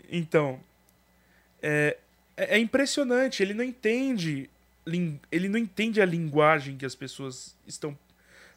[0.09, 0.59] Então,
[1.61, 1.97] é,
[2.37, 3.41] é é impressionante.
[3.41, 4.49] Ele não entende,
[5.31, 7.97] ele não entende a linguagem que as pessoas estão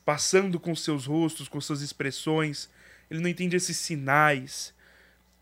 [0.06, 2.70] passando com seus rostos, com suas expressões.
[3.10, 4.72] Ele não entende esses sinais.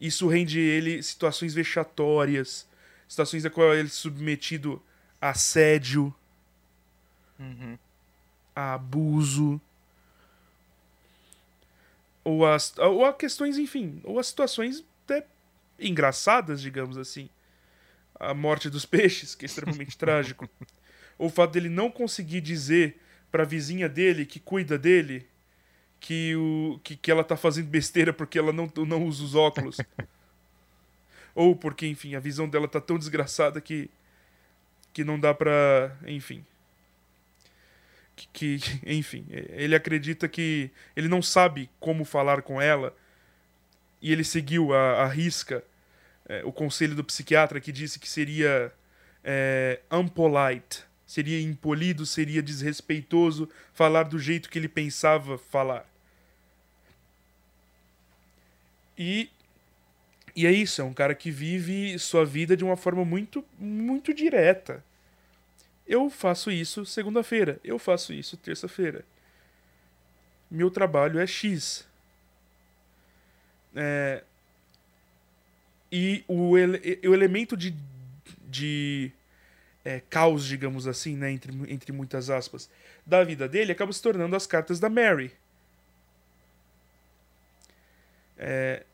[0.00, 2.66] Isso rende ele situações vexatórias,
[3.06, 4.82] situações a qual ele é submetido
[5.20, 6.12] a assédio,
[8.56, 9.60] a abuso.
[12.24, 15.26] Ou, as, ou a questões, enfim, ou a situações até
[15.78, 17.28] engraçadas, digamos assim.
[18.18, 20.48] A morte dos peixes, que é extremamente trágico.
[21.16, 23.00] Ou o fato dele não conseguir dizer
[23.34, 25.26] pra vizinha dele que cuida dele
[25.98, 29.76] que, o, que, que ela tá fazendo besteira porque ela não, não usa os óculos.
[31.34, 33.90] ou porque, enfim, a visão dela tá tão desgraçada que,
[34.92, 35.96] que não dá pra.
[36.06, 36.46] Enfim.
[38.14, 42.96] Que, que, enfim, ele acredita que ele não sabe como falar com ela
[44.00, 45.64] e ele seguiu a, a risca
[46.28, 48.72] é, o conselho do psiquiatra que disse que seria
[49.24, 55.88] é, unpolite, seria impolido, seria desrespeitoso falar do jeito que ele pensava falar.
[58.98, 59.30] E,
[60.34, 64.12] e é isso, é um cara que vive sua vida de uma forma muito, muito
[64.12, 64.84] direta.
[65.86, 69.04] Eu faço isso segunda-feira, eu faço isso terça-feira.
[70.50, 71.86] Meu trabalho é X.
[73.76, 74.24] É,
[75.92, 77.72] e o, ele, o elemento de,
[78.48, 79.12] de
[79.84, 82.70] é, caos, digamos assim, né, entre, entre muitas aspas,
[83.06, 85.32] da vida dele acaba se tornando as cartas da Mary.
[88.36, 88.84] É,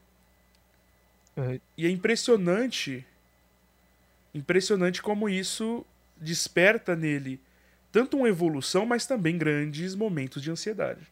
[1.36, 3.06] É, e é impressionante,
[4.34, 5.84] impressionante como isso
[6.16, 7.40] desperta nele
[7.92, 11.06] tanto uma evolução, mas também grandes momentos de ansiedade.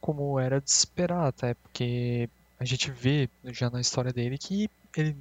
[0.00, 5.16] como era de esperar, até porque a gente vê já na história dele que ele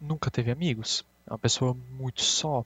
[0.00, 1.04] nunca teve amigos.
[1.26, 2.64] É uma pessoa muito só.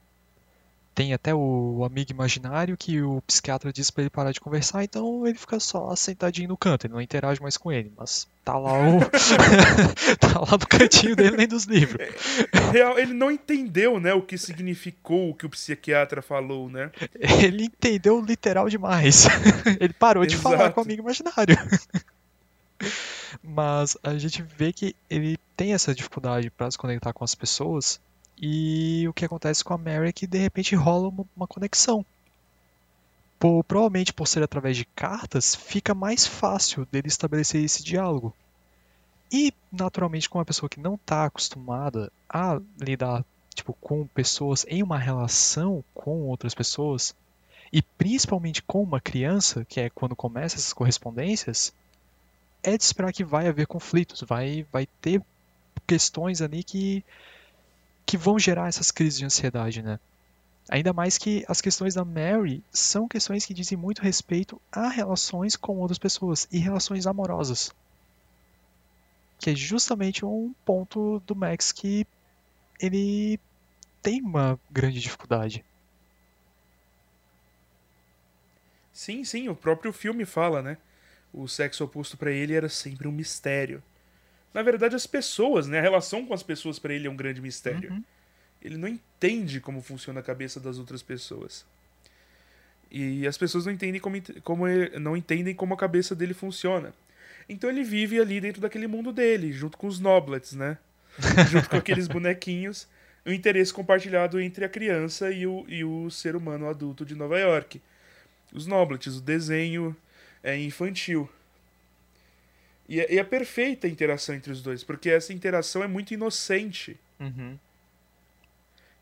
[0.92, 5.26] Tem até o amigo imaginário que o psiquiatra disse pra ele parar de conversar, então
[5.26, 8.72] ele fica só sentadinho no canto, ele não interage mais com ele, mas tá lá
[8.72, 8.98] o
[10.18, 12.06] tá lá no cantinho dele lendo os livros.
[12.72, 16.90] Real, ele não entendeu, né, o que significou o que o psiquiatra falou, né?
[17.14, 19.26] Ele entendeu literal demais.
[19.80, 20.74] Ele parou de falar Exato.
[20.74, 21.56] com o amigo imaginário.
[23.42, 28.00] Mas a gente vê que ele tem essa dificuldade para se conectar com as pessoas.
[28.40, 32.04] E o que acontece com a Mary é que de repente rola uma, uma conexão.
[33.38, 38.34] Por- provavelmente por ser através de cartas, fica mais fácil dele estabelecer esse diálogo.
[39.32, 43.24] E, naturalmente, com uma pessoa que não está acostumada a lidar
[43.54, 47.14] tipo, com pessoas em uma relação com outras pessoas,
[47.72, 51.72] e principalmente com uma criança, que é quando começa essas correspondências,
[52.62, 55.22] é de esperar que vai haver conflitos, vai, vai ter
[55.86, 57.04] questões ali que,
[58.10, 60.00] que vão gerar essas crises de ansiedade, né?
[60.68, 65.54] Ainda mais que as questões da Mary são questões que dizem muito respeito a relações
[65.54, 67.72] com outras pessoas e relações amorosas.
[69.38, 72.04] Que é justamente um ponto do Max que
[72.80, 73.38] ele
[74.02, 75.64] tem uma grande dificuldade.
[78.92, 80.78] Sim, sim, o próprio filme fala, né?
[81.32, 83.80] O sexo oposto para ele era sempre um mistério.
[84.52, 85.78] Na verdade, as pessoas, né?
[85.78, 87.92] A relação com as pessoas para ele é um grande mistério.
[87.92, 88.04] Uhum.
[88.62, 91.64] Ele não entende como funciona a cabeça das outras pessoas.
[92.90, 96.92] E as pessoas não entendem como, como ele- não entendem como a cabeça dele funciona.
[97.48, 100.76] Então ele vive ali dentro daquele mundo dele, junto com os Noblets, né?
[101.50, 102.88] junto com aqueles bonequinhos.
[103.24, 107.38] O interesse compartilhado entre a criança e o, e o ser humano adulto de Nova
[107.38, 107.80] York.
[108.52, 109.94] Os Noblets, o desenho
[110.42, 111.28] é infantil.
[112.90, 116.12] E é, e é perfeita a interação entre os dois, porque essa interação é muito
[116.12, 117.58] inocente Uhum.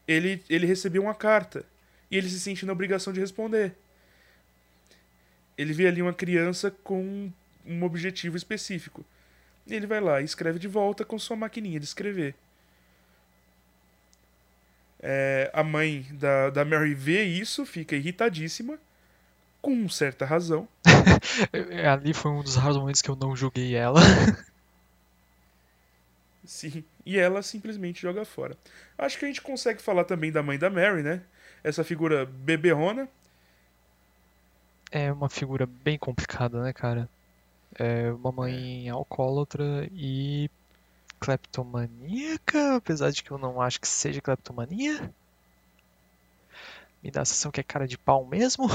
[0.07, 1.65] ele, ele recebeu uma carta
[2.11, 3.75] e ele se sente na obrigação de responder.
[5.57, 7.31] Ele vê ali uma criança com
[7.65, 9.05] um objetivo específico.
[9.67, 12.35] E ele vai lá e escreve de volta com sua maquininha de escrever.
[15.01, 18.79] É, a mãe da, da Mary vê isso, fica irritadíssima,
[19.63, 20.69] com certa razão.
[21.53, 24.01] É, Ali foi um dos raros momentos que eu não julguei ela.
[26.45, 28.57] Sim, e ela simplesmente joga fora.
[28.97, 31.23] Acho que a gente consegue falar também da mãe da Mary, né?
[31.63, 33.09] Essa figura beberrona,
[34.91, 37.09] É uma figura bem complicada, né, cara?
[37.79, 40.51] É uma mãe alcoólatra e
[41.21, 45.13] cleptomaníaca, apesar de que eu não acho que seja cleptomania.
[47.03, 48.67] Me dá a sensação que é cara de pau mesmo.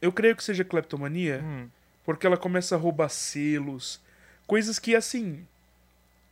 [0.00, 1.40] Eu creio que seja cleptomania.
[1.42, 1.68] Hum.
[2.04, 4.00] Porque ela começa a roubar selos,
[4.46, 5.46] coisas que, assim,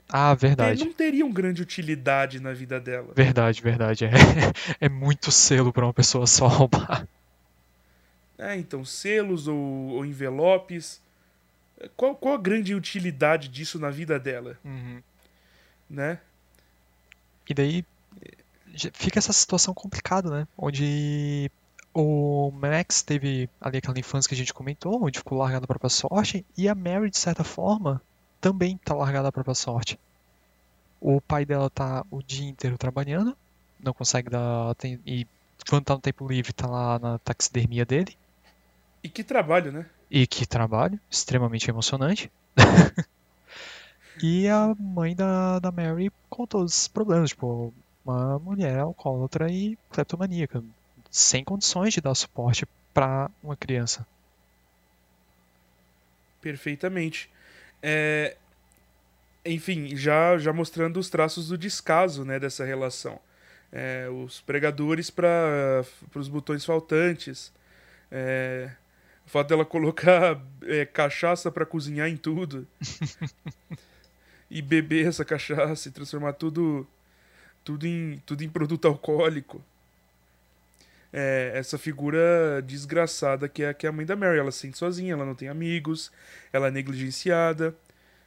[0.08, 0.84] Ah, verdade.
[0.84, 3.12] não teriam grande utilidade na vida dela.
[3.14, 4.04] Verdade, verdade.
[4.06, 4.10] É,
[4.86, 7.06] é muito selo pra uma pessoa só roubar.
[8.38, 11.00] É, então, selos ou, ou envelopes.
[11.96, 15.00] Qual, qual a grande utilidade disso na vida dela, Uhum.
[15.88, 16.18] né?
[17.48, 17.84] E daí
[18.94, 20.48] fica essa situação complicada, né?
[20.56, 21.50] Onde
[22.00, 25.90] o Max teve ali aquela infância que a gente comentou, onde ficou largado à própria
[25.90, 28.00] sorte, e a Mary, de certa forma,
[28.40, 29.98] também tá largada à própria sorte.
[31.00, 33.36] O pai dela tá o dia inteiro trabalhando,
[33.80, 34.74] não consegue dar.
[34.76, 35.26] tem- e
[35.68, 38.16] quando tá no tempo livre, tá lá na taxidermia dele.
[39.02, 39.86] E que trabalho, né?
[40.10, 42.30] E que trabalho, extremamente emocionante.
[44.20, 47.72] E a mãe da, da Mary com todos esses problemas, tipo,
[48.04, 50.60] uma mulher alcoólatra e cleptomaníaca,
[51.10, 54.06] sem condições de dar suporte pra uma criança.
[56.40, 57.30] Perfeitamente.
[57.82, 58.36] É,
[59.44, 63.18] Enfim, já, já mostrando os traços do descaso né, dessa relação.
[63.72, 67.52] É, os pregadores para os botões faltantes.
[68.10, 68.70] É,
[69.26, 72.66] o fato dela colocar é, cachaça para cozinhar em tudo.
[74.50, 76.86] e beber essa cachaça e transformar tudo,
[77.64, 79.62] tudo, em, tudo em produto alcoólico.
[81.12, 84.38] É, essa figura desgraçada que é, que é a mãe da Mary.
[84.38, 86.12] Ela se sente sozinha, ela não tem amigos,
[86.52, 87.74] ela é negligenciada.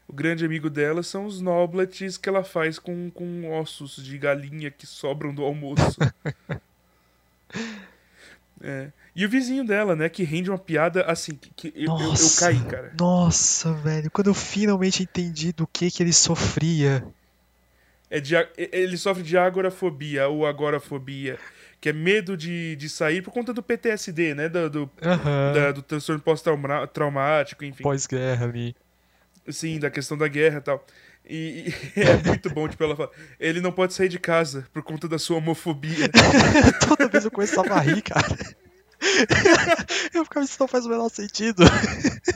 [0.08, 4.70] O grande amigo dela são os noblets que ela faz com, com ossos de galinha
[4.70, 5.98] que sobram do almoço.
[8.64, 8.92] É.
[9.16, 12.10] E o vizinho dela, né, que rende uma piada assim, que, que eu, eu, eu
[12.10, 12.46] Nossa.
[12.46, 12.94] caí, cara.
[12.98, 17.04] Nossa, velho, quando eu finalmente entendi do que que ele sofria.
[18.10, 21.40] É de, ele sofre de agorafobia ou agorafobia,
[21.82, 25.52] que é medo de, de sair por conta do PTSD, né, do, do, Aham.
[25.54, 27.82] da- do transtorno pós-traumático, enfim.
[27.84, 28.76] Pós-guerra ali.
[29.50, 30.86] Sim, da questão da guerra e tal.
[31.28, 34.84] E, e é muito bom, tipo, ela fala, ele não pode sair de casa por
[34.84, 36.08] conta da sua homofobia.
[36.88, 38.28] Toda vez eu começava a rir, cara.
[40.14, 41.64] Eu ficava, isso não faz o menor sentido.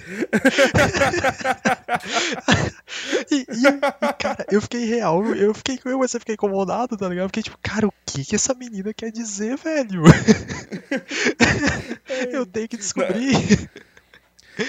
[3.31, 3.45] E, e,
[4.19, 7.25] cara, eu fiquei real, eu fiquei, eu você fiquei incomodado, tá ligado?
[7.25, 10.03] Eu fiquei tipo, cara, o que que essa menina quer dizer, velho?
[12.31, 13.69] Eu tenho que descobrir.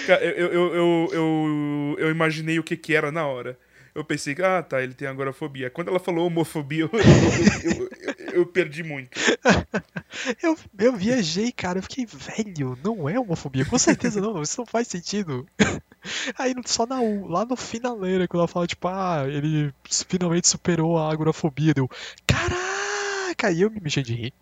[0.06, 3.58] Cara, eu, eu, eu, eu, eu imaginei o que que era na hora.
[3.94, 5.70] Eu pensei, ah, tá, ele tem agorafobia.
[5.70, 7.88] Quando ela falou homofobia, eu, eu, eu,
[8.36, 9.10] eu- perdi muito.
[10.42, 14.66] Eu, eu viajei, cara, eu fiquei, velho, não é homofobia, com certeza não, isso não
[14.66, 15.46] faz sentido.
[16.38, 19.72] Aí só na, lá no finaleira, quando ela fala, tipo, ah, ele
[20.08, 21.88] finalmente superou a agorafobia, deu,
[22.26, 24.32] caraca, e eu me mexi de rir.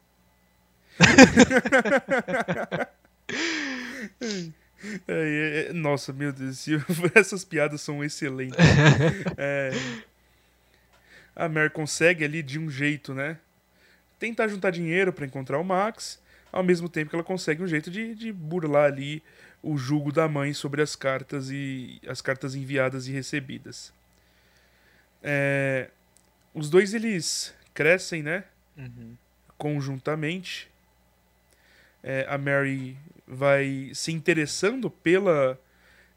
[5.09, 6.67] É, é, nossa, meu Deus,
[7.15, 8.59] essas piadas são excelentes.
[9.39, 9.71] É,
[11.35, 13.39] a Mary consegue ali de um jeito, né?
[14.19, 16.21] Tentar juntar dinheiro pra encontrar o Max,
[16.53, 19.23] ao mesmo tempo que ela consegue um jeito de, de burlar ali
[19.63, 23.93] o julgo da mãe sobre as cartas e as cartas enviadas e recebidas.
[25.23, 25.91] É,
[26.53, 28.45] os dois eles crescem, né?
[28.77, 29.17] Uhum.
[29.57, 30.69] conjuntamente.
[32.03, 32.97] É, a Mary
[33.27, 35.59] vai se interessando pela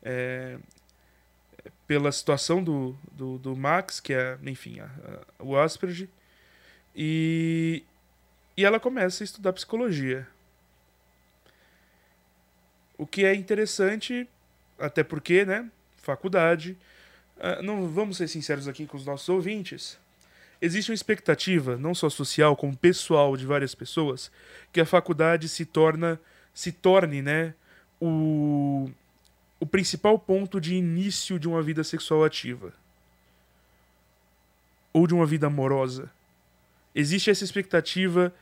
[0.04, 0.58] é,
[1.88, 6.10] pela situação do, do, do, Max, que é, enfim, a, a, o Asperger,
[6.98, 7.84] e,
[8.58, 10.28] e ela começa a estudar psicologia.
[12.98, 14.28] O que é interessante,
[14.80, 16.76] até porque, né, faculdade,
[17.38, 20.00] uh, não vamos ser sinceros aqui com os nossos ouvintes,
[20.60, 24.32] existe uma expectativa, não só social, como pessoal de várias pessoas,
[24.74, 26.20] que a faculdade se torna
[26.52, 27.54] se torne, né,
[28.02, 28.90] o
[29.60, 32.74] o principal ponto de início de uma vida sexual ativa
[34.94, 36.12] ou de uma vida amorosa.
[36.98, 38.34] Existe essa expectativa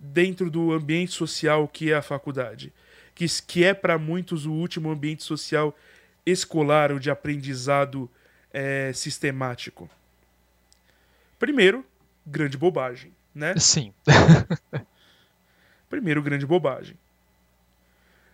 [0.00, 2.72] dentro do ambiente social que é a faculdade,
[3.14, 5.76] que, que é para muitos o último ambiente social
[6.24, 8.10] escolar ou de aprendizado
[8.50, 9.90] é, sistemático.
[11.38, 11.84] Primeiro,
[12.26, 13.54] grande bobagem, né?
[13.58, 13.92] Sim.
[15.90, 16.96] Primeiro, grande bobagem.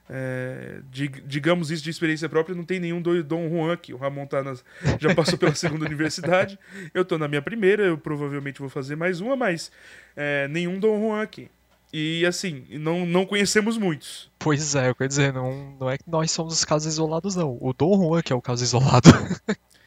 [0.09, 0.81] É,
[1.25, 3.95] digamos isso de experiência própria, não tem nenhum do Dom Juan aqui.
[3.95, 4.65] O Ramon tá nas,
[4.99, 6.59] já passou pela segunda universidade,
[6.93, 9.73] eu tô na minha primeira, eu provavelmente vou fazer mais uma, mas
[10.17, 11.51] é, nenhum Dom Juan aqui.
[11.93, 14.29] E assim, não, não conhecemos muitos.
[14.39, 17.57] Pois é, eu quero dizer, não, não é que nós somos os casos isolados, não.
[17.61, 19.09] O Dom Juan que é o caso isolado.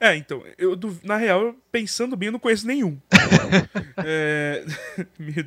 [0.00, 2.98] É, então, eu, na real, pensando bem, eu não conheço nenhum.
[4.04, 4.64] é,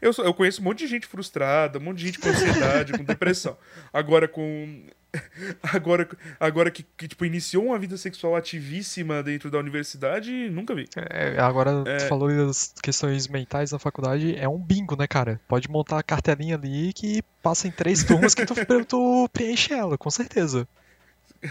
[0.00, 3.04] eu, eu conheço um monte de gente frustrada, um monte de gente com ansiedade, com
[3.04, 3.56] depressão.
[3.92, 4.84] Agora com.
[5.60, 10.88] Agora, agora que, que, tipo, iniciou uma vida sexual ativíssima dentro da universidade, nunca vi.
[10.94, 11.96] É, agora, é...
[11.96, 15.40] tu falou das questões mentais na faculdade, é um bingo, né, cara?
[15.48, 19.98] Pode montar a cartelinha ali que passa em três turmas que tu, tu preenche ela,
[19.98, 20.68] com certeza.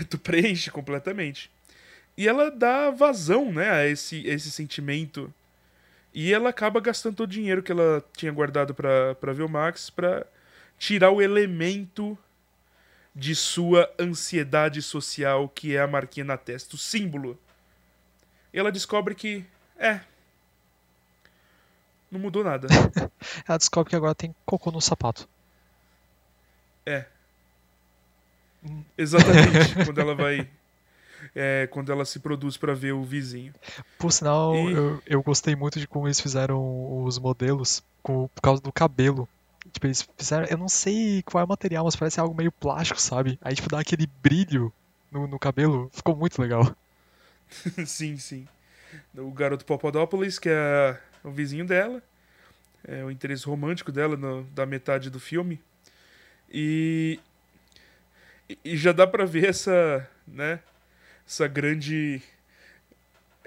[0.10, 1.52] Tu preenche completamente.
[2.18, 5.34] E ela dá vazão, né, a esse, esse sentimento.
[6.14, 9.89] E ela acaba gastando todo o dinheiro que ela tinha guardado para ver o Max
[9.89, 10.26] para
[10.78, 12.18] tirar o elemento
[13.16, 17.38] de sua ansiedade social, que é a marquinha na testa, o símbolo.
[18.53, 19.45] E ela descobre que,
[19.78, 20.01] é,
[22.10, 22.68] não mudou nada.
[23.47, 25.28] ela descobre que agora tem cocô no sapato.
[26.86, 27.05] É.
[28.97, 30.49] Exatamente, quando ela vai
[31.36, 33.53] é, quando ela se produz para ver o vizinho.
[33.97, 34.72] Por sinal, e...
[34.72, 39.28] eu, eu gostei muito de como eles fizeram os modelos com, por causa do cabelo.
[39.72, 40.45] Tipo, eles fizeram.
[40.45, 43.38] Eu não sei qual é o material, mas parece algo meio plástico, sabe?
[43.41, 44.74] Aí, tipo, dá aquele brilho
[45.11, 45.89] no, no cabelo.
[45.93, 46.76] Ficou muito legal.
[47.86, 48.47] sim, sim.
[49.15, 52.01] O garoto Popodópolis, que é o vizinho dela.
[52.88, 55.61] É o interesse romântico dela no, da metade do filme.
[56.49, 57.20] E.
[58.65, 60.07] E já dá pra ver essa.
[60.28, 60.59] né?
[61.30, 62.21] Essa grande.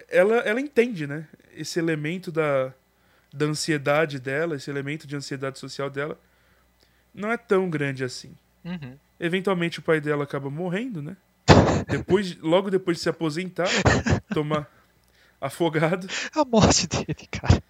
[0.09, 1.27] Ela, ela entende, né?
[1.53, 2.73] Esse elemento da,
[3.33, 6.19] da ansiedade dela, esse elemento de ansiedade social dela,
[7.13, 8.37] não é tão grande assim.
[8.65, 8.97] Uhum.
[9.19, 11.17] Eventualmente o pai dela acaba morrendo, né?
[11.89, 13.69] Depois, logo depois de se aposentar,
[14.33, 14.69] toma
[15.41, 16.07] afogado.
[16.37, 17.61] A morte dele, cara.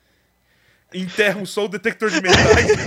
[0.93, 2.67] Enterram só o detector de metais.
[2.67, 2.85] Né?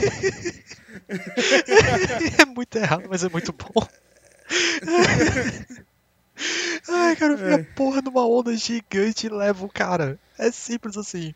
[2.40, 3.88] é muito errado, mas é muito bom.
[6.88, 7.64] Ai, cara, eu é.
[7.64, 10.20] porra numa onda gigante e levo o cara.
[10.38, 11.34] É simples assim.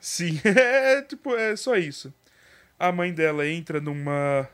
[0.00, 2.12] Sim, é tipo, é só isso.
[2.78, 4.48] A mãe dela entra numa.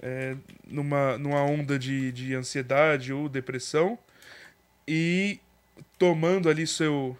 [0.00, 3.98] É, numa, numa onda de, de ansiedade ou depressão
[4.86, 5.40] e
[5.98, 7.16] tomando ali seu.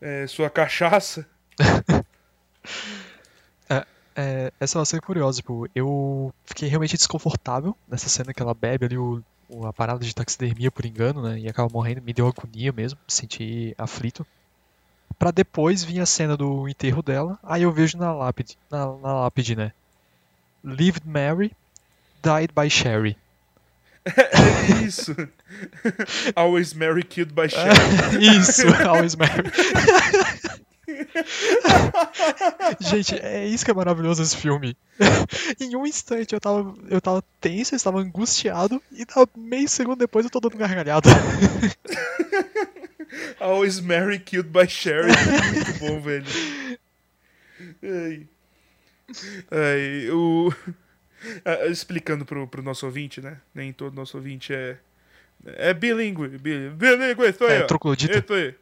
[0.00, 1.26] É, sua cachaça.
[3.68, 8.40] é, é, essa é uma cena curiosa, tipo, eu fiquei realmente desconfortável nessa cena que
[8.40, 9.22] ela bebe ali o
[9.66, 11.38] a parada de taxidermia por engano, né?
[11.38, 14.26] E acaba morrendo, me deu agonia mesmo, me senti aflito.
[15.18, 19.20] Pra depois vir a cena do enterro dela, aí eu vejo na lápide, na, na
[19.20, 19.72] lápide, né?
[20.64, 21.52] Lived Mary,
[22.22, 23.16] died by Sherry.
[24.04, 25.14] É isso.
[26.34, 28.16] always Mary killed by Sherry.
[28.38, 29.50] isso, always Mary.
[32.80, 34.76] Gente, é isso que é maravilhoso esse filme.
[35.60, 40.24] em um instante eu tava, eu tava tenso, eu estava angustiado, e meio segundo depois
[40.24, 41.08] eu tô dando gargalhada.
[43.40, 45.12] Always Mary Killed by Sherry.
[45.54, 46.26] Muito bom, velho.
[47.82, 48.26] Ai.
[49.50, 50.52] Ai, o...
[51.44, 53.38] Ah, explicando pro, pro nosso ouvinte, né?
[53.54, 54.78] Nem todo nosso ouvinte é.
[55.44, 56.38] É bilíngue.
[56.38, 57.56] Bilíngue, estou aí.
[57.56, 58.18] É, troglodita.
[58.18, 58.54] Estou aí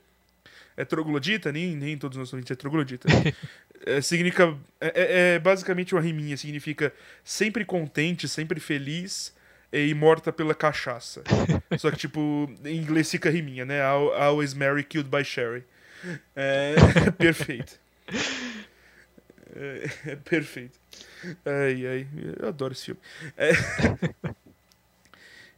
[0.79, 3.09] é troglodita, nem, nem todos os nossos ouvintes é troglodita.
[3.85, 4.57] é, significa.
[4.81, 6.93] É, é, é, basicamente uma riminha, significa
[7.25, 9.35] sempre contente, sempre feliz
[9.73, 11.25] e morta pela cachaça.
[11.77, 13.83] Só que, tipo, em inglês fica riminha, né?
[13.83, 15.65] Always marry killed by Sherry.
[16.37, 16.77] É,
[17.19, 17.77] perfeito.
[19.57, 20.79] É, é perfeito.
[21.45, 22.07] Ai, ai,
[22.41, 23.01] eu adoro esse filme.
[23.37, 23.51] É...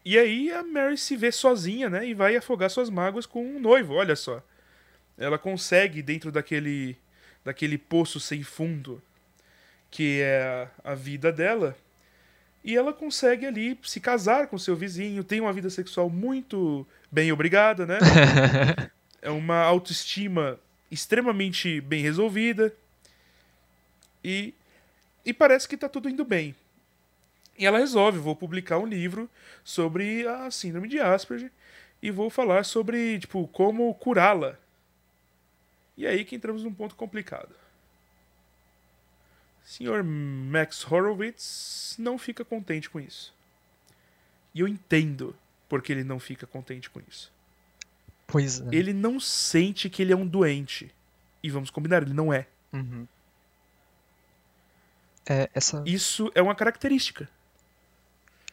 [0.02, 2.08] e aí a Mary se vê sozinha, né?
[2.08, 4.42] E vai afogar suas mágoas com um noivo, olha só.
[5.20, 6.96] Ela consegue, dentro daquele,
[7.44, 9.00] daquele poço sem fundo,
[9.90, 11.76] que é a vida dela,
[12.64, 17.30] e ela consegue ali se casar com seu vizinho, tem uma vida sexual muito bem
[17.30, 17.98] obrigada, né?
[19.22, 20.58] é uma autoestima
[20.90, 22.72] extremamente bem resolvida.
[24.22, 24.52] E,
[25.24, 26.54] e parece que tá tudo indo bem.
[27.58, 29.28] E ela resolve, vou publicar um livro
[29.62, 31.50] sobre a síndrome de Asperger
[32.02, 34.58] e vou falar sobre, tipo, como curá-la.
[36.00, 37.54] E é aí que entramos num ponto complicado.
[39.62, 43.34] Senhor Max Horowitz não fica contente com isso.
[44.54, 45.36] E eu entendo
[45.68, 47.30] porque ele não fica contente com isso.
[48.26, 48.68] Pois é.
[48.72, 50.90] Ele não sente que ele é um doente.
[51.42, 52.46] E vamos combinar, ele não é.
[52.72, 53.06] Uhum.
[55.28, 55.82] É, essa...
[55.84, 57.28] Isso é uma característica.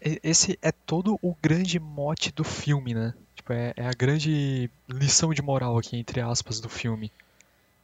[0.02, 3.14] Esse é todo o grande mote do filme, né?
[3.36, 7.10] Tipo, é, é a grande lição de moral aqui, entre aspas, do filme.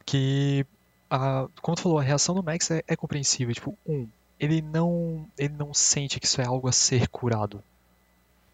[0.06, 0.66] Que,
[1.10, 3.54] a, como tu falou, a reação do Max é, é compreensível.
[3.54, 7.62] Tipo, um, ele não, ele não sente que isso é algo a ser curado.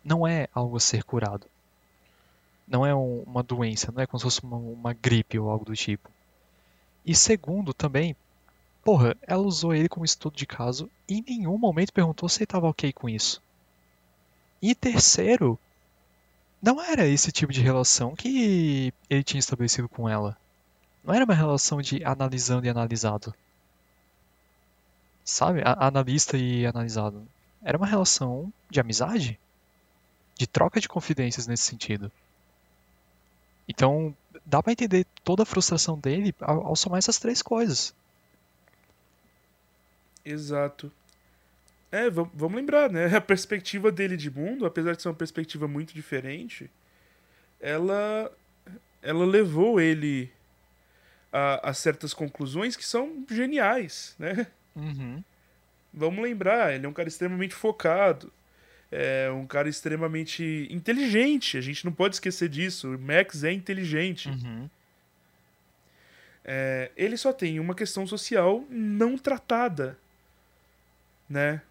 [0.05, 1.47] Não é algo a ser curado.
[2.67, 5.65] Não é um, uma doença, não é como se fosse uma, uma gripe ou algo
[5.65, 6.09] do tipo.
[7.05, 8.15] E segundo, também,
[8.85, 12.45] porra, ela usou ele como estudo de caso e em nenhum momento perguntou se ele
[12.45, 13.43] estava ok com isso.
[14.63, 15.59] E terceiro,
[16.63, 20.37] não era esse tipo de relação que ele tinha estabelecido com ela.
[21.03, 23.35] Não era uma relação de analisando e analisado.
[25.25, 25.63] Sabe?
[25.65, 27.27] A analista e analisado.
[27.63, 29.39] Era uma relação de amizade.
[30.37, 32.11] De troca de confidências nesse sentido.
[33.69, 37.95] Então, dá para entender toda a frustração dele ao, ao somar essas três coisas.
[40.25, 40.91] Exato.
[41.93, 43.07] É, vamos lembrar, né?
[43.17, 46.71] A perspectiva dele de mundo, apesar de ser uma perspectiva muito diferente,
[47.61, 48.31] ela,
[49.03, 50.33] ela levou ele
[51.33, 54.47] a, a certas conclusões que são geniais, né?
[54.75, 55.23] Uhum.
[55.93, 58.33] Vamos lembrar, ele é um cara extremamente focado
[58.91, 61.57] é um cara extremamente inteligente.
[61.57, 62.95] A gente não pode esquecer disso.
[62.95, 64.29] O Max é inteligente.
[64.29, 64.69] Uhum.
[66.45, 69.97] É, ele só tem uma questão social não tratada,
[71.29, 71.63] né?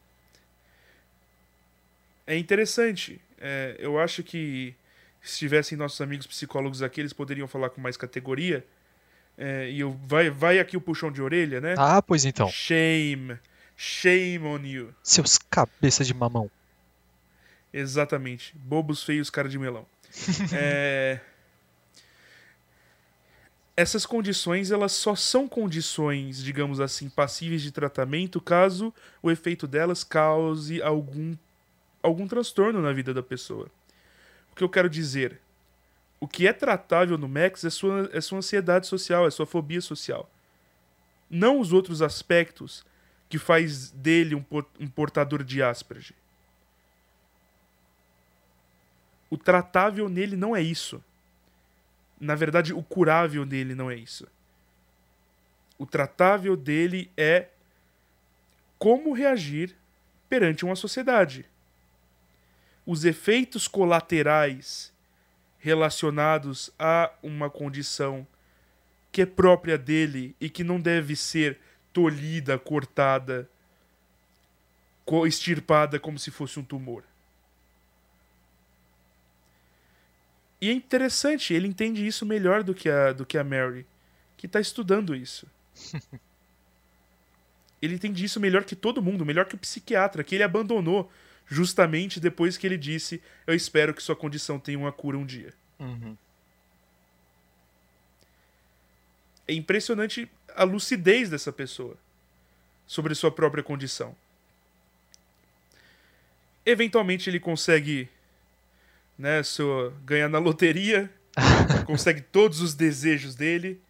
[2.26, 3.20] É interessante.
[3.40, 4.74] É, eu acho que
[5.22, 8.66] se tivessem nossos amigos psicólogos aqui, eles poderiam falar com mais categoria.
[9.42, 11.74] É, e eu, vai, vai aqui o puxão de orelha, né?
[11.78, 12.50] Ah, pois então.
[12.50, 13.40] Shame.
[13.78, 14.94] Shame on you.
[15.02, 16.52] Seus cabeças de mamão.
[17.72, 18.54] Exatamente.
[18.58, 19.86] Bobos feios, cara de melão.
[20.54, 21.22] é...
[23.78, 30.04] Essas condições, elas só são condições, digamos assim, passíveis de tratamento caso o efeito delas
[30.04, 31.34] cause algum,
[32.04, 33.72] algum transtorno na vida da pessoa.
[34.52, 35.40] O que eu quero dizer?
[36.20, 39.80] O que é tratável no Max é sua, é sua ansiedade social, é sua fobia
[39.80, 40.30] social.
[41.30, 42.86] Não os outros aspectos
[43.30, 44.44] que faz dele um,
[44.80, 46.16] um portador de Asperger.
[49.30, 51.04] O tratável nele não é isso.
[52.20, 54.28] Na verdade, o curável nele não é isso.
[55.78, 57.48] O tratável dele é
[58.78, 59.76] como reagir
[60.28, 61.46] perante uma sociedade.
[62.86, 64.92] Os efeitos colaterais
[65.60, 68.26] relacionados a uma condição
[69.12, 71.60] que é própria dele e que não deve ser
[71.92, 73.50] tolhida, cortada,
[75.26, 77.04] extirpada como se fosse um tumor.
[80.62, 83.86] E é interessante, ele entende isso melhor do que a, do que a Mary,
[84.38, 85.48] que está estudando isso.
[87.82, 91.10] ele entende isso melhor que todo mundo, melhor que o psiquiatra, que ele abandonou
[91.50, 95.54] justamente depois que ele disse: Eu espero que sua condição tenha uma cura um dia.
[95.80, 96.16] Uhum.
[99.48, 101.98] É impressionante a lucidez dessa pessoa
[102.86, 104.16] sobre sua própria condição.
[106.66, 108.08] Eventualmente ele consegue
[109.18, 111.12] né, sua, ganhar na loteria,
[111.86, 113.82] consegue todos os desejos dele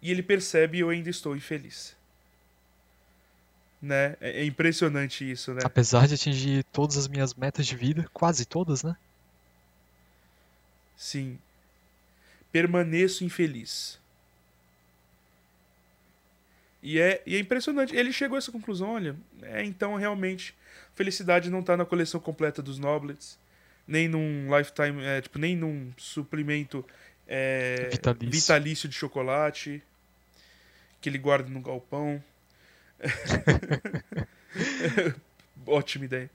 [0.00, 1.96] e ele percebe eu ainda estou infeliz.
[3.80, 4.16] Né?
[4.20, 5.62] É, é impressionante isso, né?
[5.64, 8.94] Apesar de atingir todas as minhas metas de vida, quase todas, né?
[10.96, 11.38] Sim.
[12.52, 13.98] Permaneço infeliz.
[16.82, 17.94] E é, e é impressionante.
[17.94, 20.54] Ele chegou a essa conclusão, olha, é, então realmente
[20.94, 23.38] felicidade não está na coleção completa dos Noblets
[23.90, 26.86] nem num lifetime, é, tipo, nem num suplemento
[27.26, 28.30] é, vitalício.
[28.30, 29.82] vitalício de chocolate
[31.00, 32.22] que ele guarda no galpão.
[35.66, 36.30] Ótima ideia.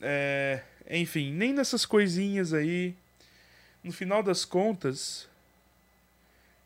[0.00, 2.94] É, enfim, nem nessas coisinhas aí.
[3.82, 5.28] No final das contas,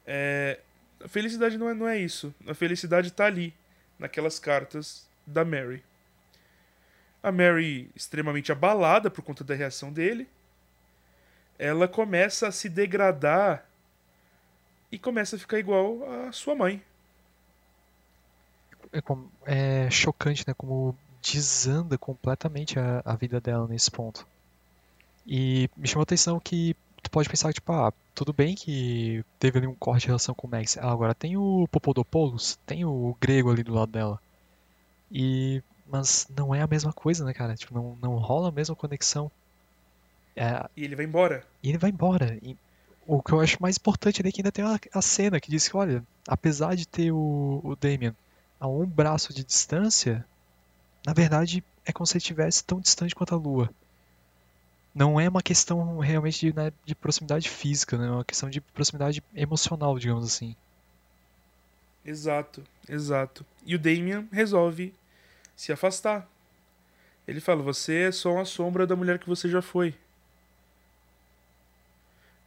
[0.07, 0.61] é,
[1.03, 2.35] a felicidade não é, não é isso.
[2.47, 3.55] A felicidade tá ali,
[3.99, 5.83] naquelas cartas da Mary.
[7.23, 10.27] A Mary, extremamente abalada por conta da reação dele,
[11.59, 13.67] ela começa a se degradar
[14.91, 16.83] e começa a ficar igual a sua mãe.
[18.93, 20.55] É, como- é chocante, né?
[20.55, 24.27] Como desanda completamente a, a vida dela nesse ponto.
[25.27, 29.59] E me chamou a atenção que tu pode pensar, tipo, ah, tudo bem que teve
[29.59, 30.77] ali um corte de relação com o Max.
[30.79, 34.21] Ah, agora tem o Popodopoulos, tem o grego ali do lado dela.
[35.11, 35.63] E...
[35.87, 37.57] Mas não é a mesma coisa, né, cara?
[37.57, 39.31] Tipo, não, não rola a mesma conexão.
[40.37, 41.45] É, E ele vai embora.
[41.63, 42.39] e ele vai embora.
[42.43, 42.57] E
[43.07, 45.51] o que eu acho mais importante ali é que ainda tem a, a cena que
[45.51, 48.15] diz que, olha, apesar de ter o, o Damien
[48.61, 50.25] a um braço de distância,
[51.05, 53.71] na verdade é como se estivesse tão distante quanto a Lua.
[54.95, 58.07] Não é uma questão realmente de, né, de proximidade física, né?
[58.07, 60.55] É uma questão de proximidade emocional, digamos assim.
[62.05, 63.47] Exato, exato.
[63.65, 64.93] E o Damien resolve
[65.55, 66.29] se afastar.
[67.27, 69.95] Ele fala: Você é só uma sombra da mulher que você já foi.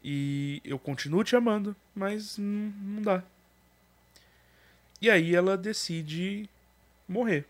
[0.03, 3.23] E eu continuo te amando, mas não dá.
[5.03, 6.49] E aí ela decide
[7.05, 7.45] morrer.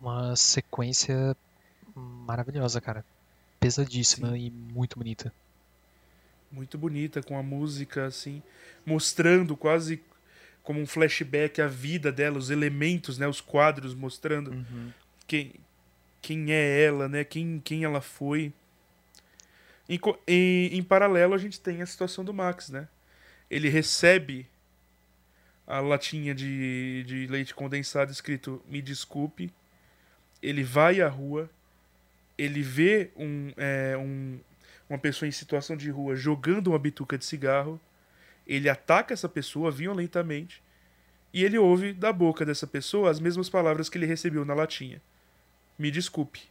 [0.00, 1.36] Uma sequência
[1.92, 3.04] maravilhosa, cara.
[3.58, 5.34] Pesadíssima e muito bonita.
[6.52, 8.40] Muito bonita, com a música assim,
[8.86, 10.00] mostrando quase
[10.62, 14.92] como um flashback a vida dela, os elementos, né, os quadros mostrando Uhum.
[15.26, 15.54] quem,
[16.22, 17.24] quem é ela, né?
[17.24, 18.52] Quem, quem ela foi.
[19.88, 19.98] Em,
[20.28, 22.86] em, em paralelo, a gente tem a situação do Max, né?
[23.50, 24.46] Ele recebe
[25.70, 29.52] a latinha de, de leite condensado escrito Me desculpe.
[30.42, 31.48] Ele vai à rua.
[32.36, 34.40] Ele vê um, é, um,
[34.88, 37.80] uma pessoa em situação de rua jogando uma bituca de cigarro.
[38.46, 40.60] Ele ataca essa pessoa violentamente.
[41.32, 45.00] E ele ouve da boca dessa pessoa as mesmas palavras que ele recebeu na latinha.
[45.78, 46.42] Me desculpe.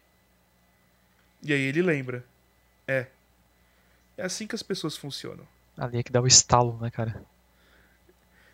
[1.43, 2.23] E aí ele lembra.
[2.87, 3.07] É.
[4.17, 5.45] É assim que as pessoas funcionam.
[5.77, 7.21] Ali é que dá o estalo, né, cara?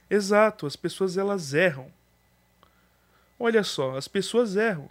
[0.10, 1.92] Exato, as pessoas elas erram.
[3.40, 4.90] Olha só, as pessoas erram.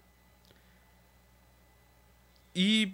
[2.54, 2.92] E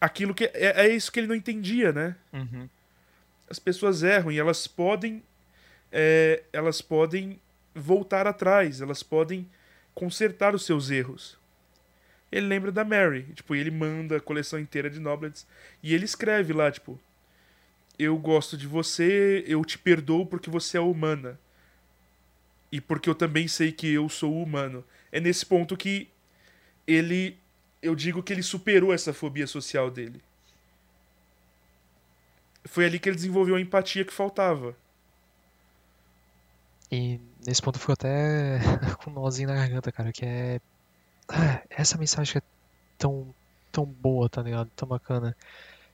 [0.00, 2.16] aquilo que é, é isso que ele não entendia, né?
[2.32, 2.68] Uhum.
[3.48, 5.22] As pessoas erram e elas podem
[5.92, 7.40] é, elas podem
[7.74, 9.48] voltar atrás, elas podem
[9.94, 11.38] consertar os seus erros.
[12.30, 15.46] Ele lembra da Mary, tipo, e ele manda a coleção inteira de Noblets
[15.82, 17.00] e ele escreve lá, tipo,
[18.02, 21.38] eu gosto de você, eu te perdoo porque você é humana.
[22.72, 24.84] E porque eu também sei que eu sou humano.
[25.12, 26.08] É nesse ponto que
[26.86, 27.36] ele
[27.82, 30.22] eu digo que ele superou essa fobia social dele.
[32.64, 34.76] Foi ali que ele desenvolveu a empatia que faltava.
[36.92, 38.58] E nesse ponto eu fico até
[39.02, 40.60] com um nozinho na garganta, cara, que é.
[41.28, 42.42] Ah, essa mensagem é
[42.98, 43.34] tão,
[43.72, 44.70] tão boa, tá ligado?
[44.76, 45.36] Tão bacana.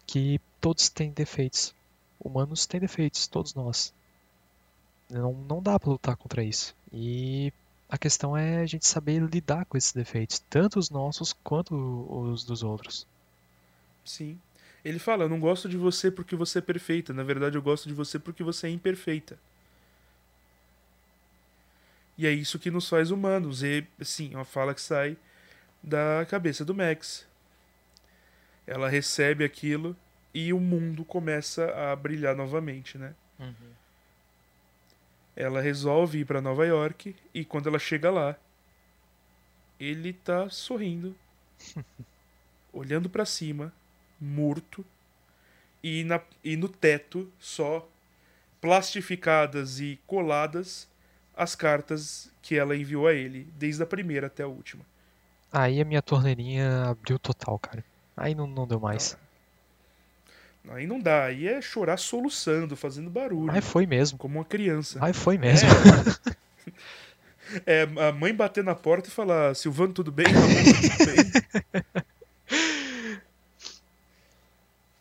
[0.07, 1.76] Que todos têm defeitos.
[2.21, 3.93] Humanos têm defeitos, todos nós.
[5.11, 6.75] Não, não dá pra lutar contra isso.
[6.93, 7.53] E
[7.89, 12.45] a questão é a gente saber lidar com esses defeitos, tanto os nossos quanto os
[12.45, 13.07] dos outros.
[14.05, 14.39] Sim.
[14.85, 17.13] Ele fala: Eu não gosto de você porque você é perfeita.
[17.13, 19.39] Na verdade, eu gosto de você porque você é imperfeita.
[22.19, 23.63] E é isso que nos faz humanos.
[23.63, 25.17] E, sim, é uma fala que sai
[25.83, 27.27] da cabeça do Max.
[28.67, 29.97] Ela recebe aquilo
[30.37, 33.15] e o mundo começa a brilhar novamente, né?
[35.35, 38.37] Ela resolve ir para Nova York e quando ela chega lá,
[39.81, 41.17] ele tá sorrindo,
[42.71, 43.73] olhando para cima,
[44.21, 44.85] morto,
[45.83, 47.89] e, na, e no teto só
[48.61, 50.87] plastificadas e coladas
[51.35, 54.85] as cartas que ela enviou a ele, desde a primeira até a última.
[55.51, 57.83] Aí a minha torneirinha abriu total, cara.
[58.15, 59.17] Aí não, não deu mais.
[60.69, 64.19] Aí não dá, aí é chorar soluçando, fazendo barulho, Aí foi mesmo.
[64.19, 64.99] como uma criança.
[65.03, 65.69] Aí foi mesmo.
[67.65, 70.27] É, a mãe bater na porta e falar: Silvano, tudo bem?
[70.27, 72.03] Ramon, tudo bem?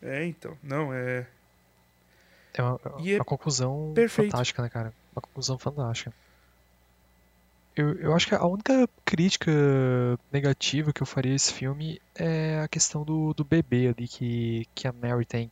[0.00, 0.56] é, então.
[0.62, 1.26] Não, é.
[2.54, 4.30] É uma, é uma conclusão perfeito.
[4.30, 4.92] fantástica, né, cara?
[5.14, 6.12] Uma conclusão fantástica.
[7.74, 9.52] Eu, eu acho que a única crítica
[10.32, 14.66] negativa que eu faria a esse filme é a questão do, do bebê ali que,
[14.74, 15.50] que a Mary tem.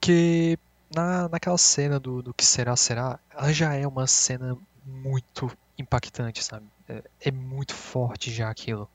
[0.00, 0.58] Porque
[0.94, 6.42] na, naquela cena do, do que será, será, ela já é uma cena muito impactante,
[6.42, 6.64] sabe?
[6.88, 8.88] É, é muito forte já aquilo.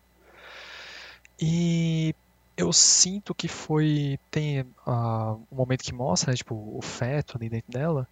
[1.40, 2.16] E
[2.58, 4.18] eu sinto que foi.
[4.32, 8.08] Tem uh, um momento que mostra, né, tipo, o feto ali dentro dela.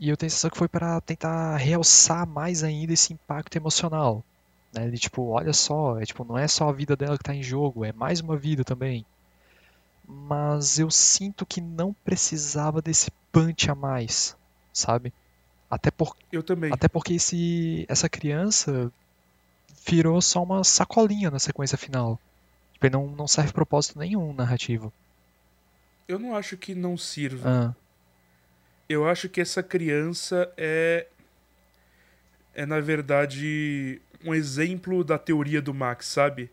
[0.00, 4.24] E eu tenho a sensação que foi para tentar realçar mais ainda esse impacto emocional.
[4.72, 4.90] Né?
[4.90, 7.44] De tipo, olha só, é, tipo, não é só a vida dela que tá em
[7.44, 9.06] jogo, é mais uma vida também.
[10.06, 14.36] Mas eu sinto que não precisava desse punch a mais,
[14.72, 15.12] sabe?
[15.70, 16.14] Até, por...
[16.30, 16.72] eu também.
[16.72, 17.84] Até porque esse...
[17.88, 18.92] essa criança
[19.86, 22.18] virou só uma sacolinha na sequência final.
[22.74, 24.92] Tipo, não, não serve propósito nenhum narrativo.
[26.06, 27.48] Eu não acho que não sirva.
[27.48, 27.74] Ah.
[28.88, 31.06] Eu acho que essa criança é.
[32.54, 36.50] É, na verdade, um exemplo da teoria do Max, sabe?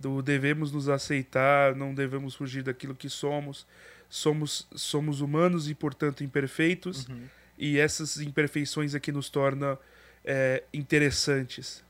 [0.00, 3.66] Do devemos nos aceitar, não devemos fugir daquilo que somos.
[4.08, 7.08] Somos, somos humanos e, portanto, imperfeitos.
[7.08, 7.26] Uhum.
[7.56, 9.78] E essas imperfeições aqui nos tornam
[10.24, 11.82] é, interessantes.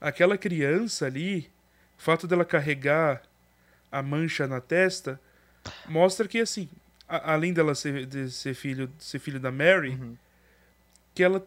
[0.00, 1.50] Aquela criança ali,
[1.98, 3.22] o fato dela carregar
[3.90, 5.20] a mancha na testa,
[5.88, 6.68] mostra que, assim,
[7.08, 10.16] a, além dela ser, de ser, filho, ser filho da Mary, Uhum.
[11.14, 11.46] que ela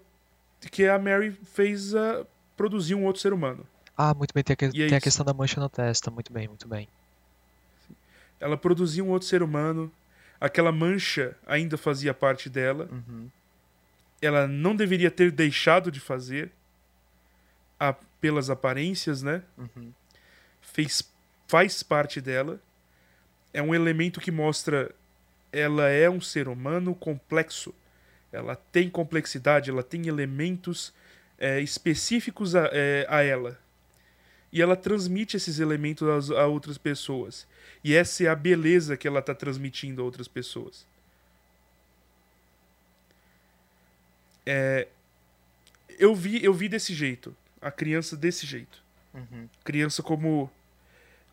[0.71, 2.25] que a Mary fez a
[2.55, 3.67] produzir um outro ser humano.
[3.97, 6.09] Ah, muito bem, tem, a, é tem a questão da mancha na testa.
[6.09, 6.87] Muito bem, muito bem.
[8.39, 9.91] Ela produziu um outro ser humano.
[10.41, 12.89] Aquela mancha ainda fazia parte dela.
[12.91, 13.29] Uhum.
[14.21, 16.51] Ela não deveria ter deixado de fazer
[17.79, 19.43] a- pelas aparências, né?
[19.57, 19.91] Uhum.
[20.61, 21.03] Fez,
[21.47, 22.59] faz parte dela.
[23.53, 24.89] É um elemento que mostra
[25.51, 27.73] ela é um ser humano complexo.
[28.31, 30.91] Ela tem complexidade, ela tem elementos
[31.37, 33.59] é, específicos a, é, a ela.
[34.53, 37.47] E ela transmite esses elementos às- a outras pessoas.
[37.83, 40.85] E essa é a beleza que ela está transmitindo a outras pessoas.
[44.45, 44.87] É,
[45.97, 48.83] eu vi eu vi desse jeito a criança desse jeito
[49.13, 49.47] Uhum.
[49.63, 50.51] criança como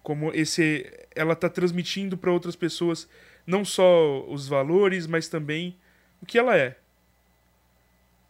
[0.03, 3.09] como esse ela tá transmitindo para outras pessoas
[3.47, 5.75] não só os valores mas também
[6.23, 6.77] o que ela é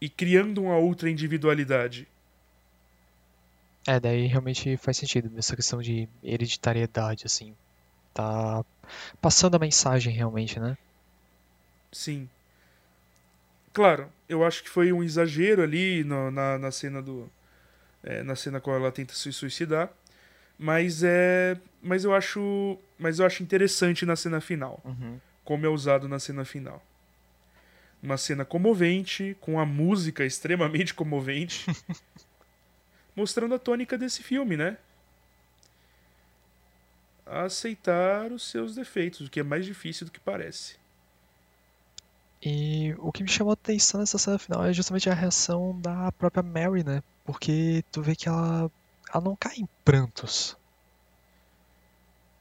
[0.01, 2.09] e criando uma outra individualidade
[3.87, 7.55] É, daí realmente faz sentido nessa questão de hereditariedade, assim.
[8.15, 8.65] Tá
[9.21, 10.77] passando a mensagem realmente, né?
[11.93, 12.29] sim
[13.73, 17.29] claro eu acho que foi um exagero ali no- na, na cena do
[18.05, 19.91] é, na cena qual ela tenta se suicidar
[20.59, 25.19] mas é mas eu acho mas eu acho interessante na cena final Uhum.
[25.45, 26.81] como é usado na cena final.
[28.03, 31.67] Uma cena comovente, com a música extremamente comovente,
[33.15, 34.77] mostrando a tônica desse filme, né?
[37.27, 40.81] Aceitar os seus defeitos, o que é mais difícil do que parece.
[42.43, 46.11] E o que me chamou a atenção nessa cena final é justamente a reação da
[46.13, 47.03] própria Mary, né?
[47.25, 48.71] Porque tu vê que ela,
[49.13, 50.57] ela não cai em prantos.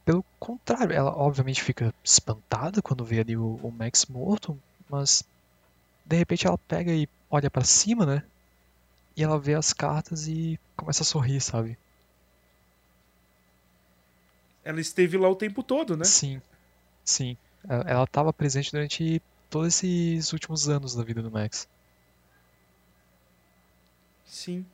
[0.06, 4.58] Pelo contrário, ela obviamente fica espantada quando vê ali o, o Max morto,
[4.90, 5.24] mas
[6.06, 8.24] de repente ela pega e olha pra cima, né?
[9.20, 11.78] E ela vê as cartas e começa a sorrir, sabe?
[14.64, 16.06] Ela esteve lá o tempo todo, né?
[16.06, 16.42] Sim,
[17.04, 17.36] sim.
[17.68, 21.68] Ela- Ela estava presente durante todos esses últimos anos da vida do Max.
[24.26, 24.66] Sim.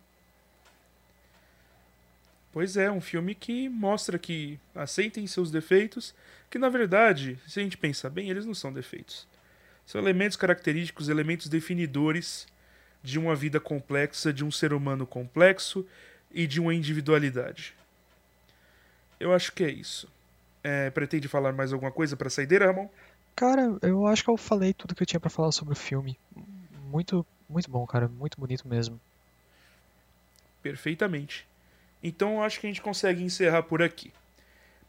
[2.54, 6.14] Pois é, um filme que mostra que aceitem seus defeitos,
[6.52, 9.28] que na verdade, se a gente pensar bem, eles não são defeitos.
[9.88, 12.46] São elementos característicos, elementos definidores
[13.06, 15.86] de uma vida complexa, de um ser humano complexo
[16.34, 17.76] e de uma individualidade.
[19.20, 20.10] Eu acho que é isso.
[20.64, 22.90] É, pretende falar mais alguma coisa para saideira, Ramon?
[23.36, 26.18] Cara, eu acho que eu falei tudo que eu tinha pra falar sobre o filme.
[26.90, 28.08] Muito, muito bom, cara.
[28.08, 29.00] Muito bonito mesmo.
[30.64, 31.48] Perfeitamente.
[32.02, 34.12] Então eu acho que a gente consegue encerrar por aqui.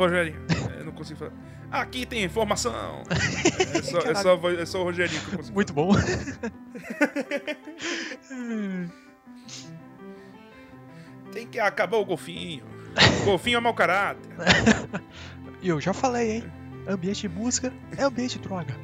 [0.00, 0.40] Rogerinho!
[0.78, 1.32] É, não consigo falar.
[1.70, 3.02] Aqui tem informação!
[3.72, 5.92] É só, é só, é só o Rogerinho que eu consigo Muito bom.
[11.32, 12.64] Tem que acabar o golfinho.
[13.22, 14.28] O golfinho é mau caráter.
[15.62, 16.44] E eu já falei, hein?
[16.88, 18.74] Ambiente de música é ambiente de droga.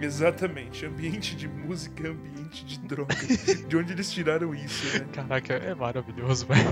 [0.00, 0.86] Exatamente.
[0.86, 3.14] Ambiente de música é ambiente de droga.
[3.68, 5.06] de onde eles tiraram isso, né?
[5.12, 6.62] Caraca, é maravilhoso, velho.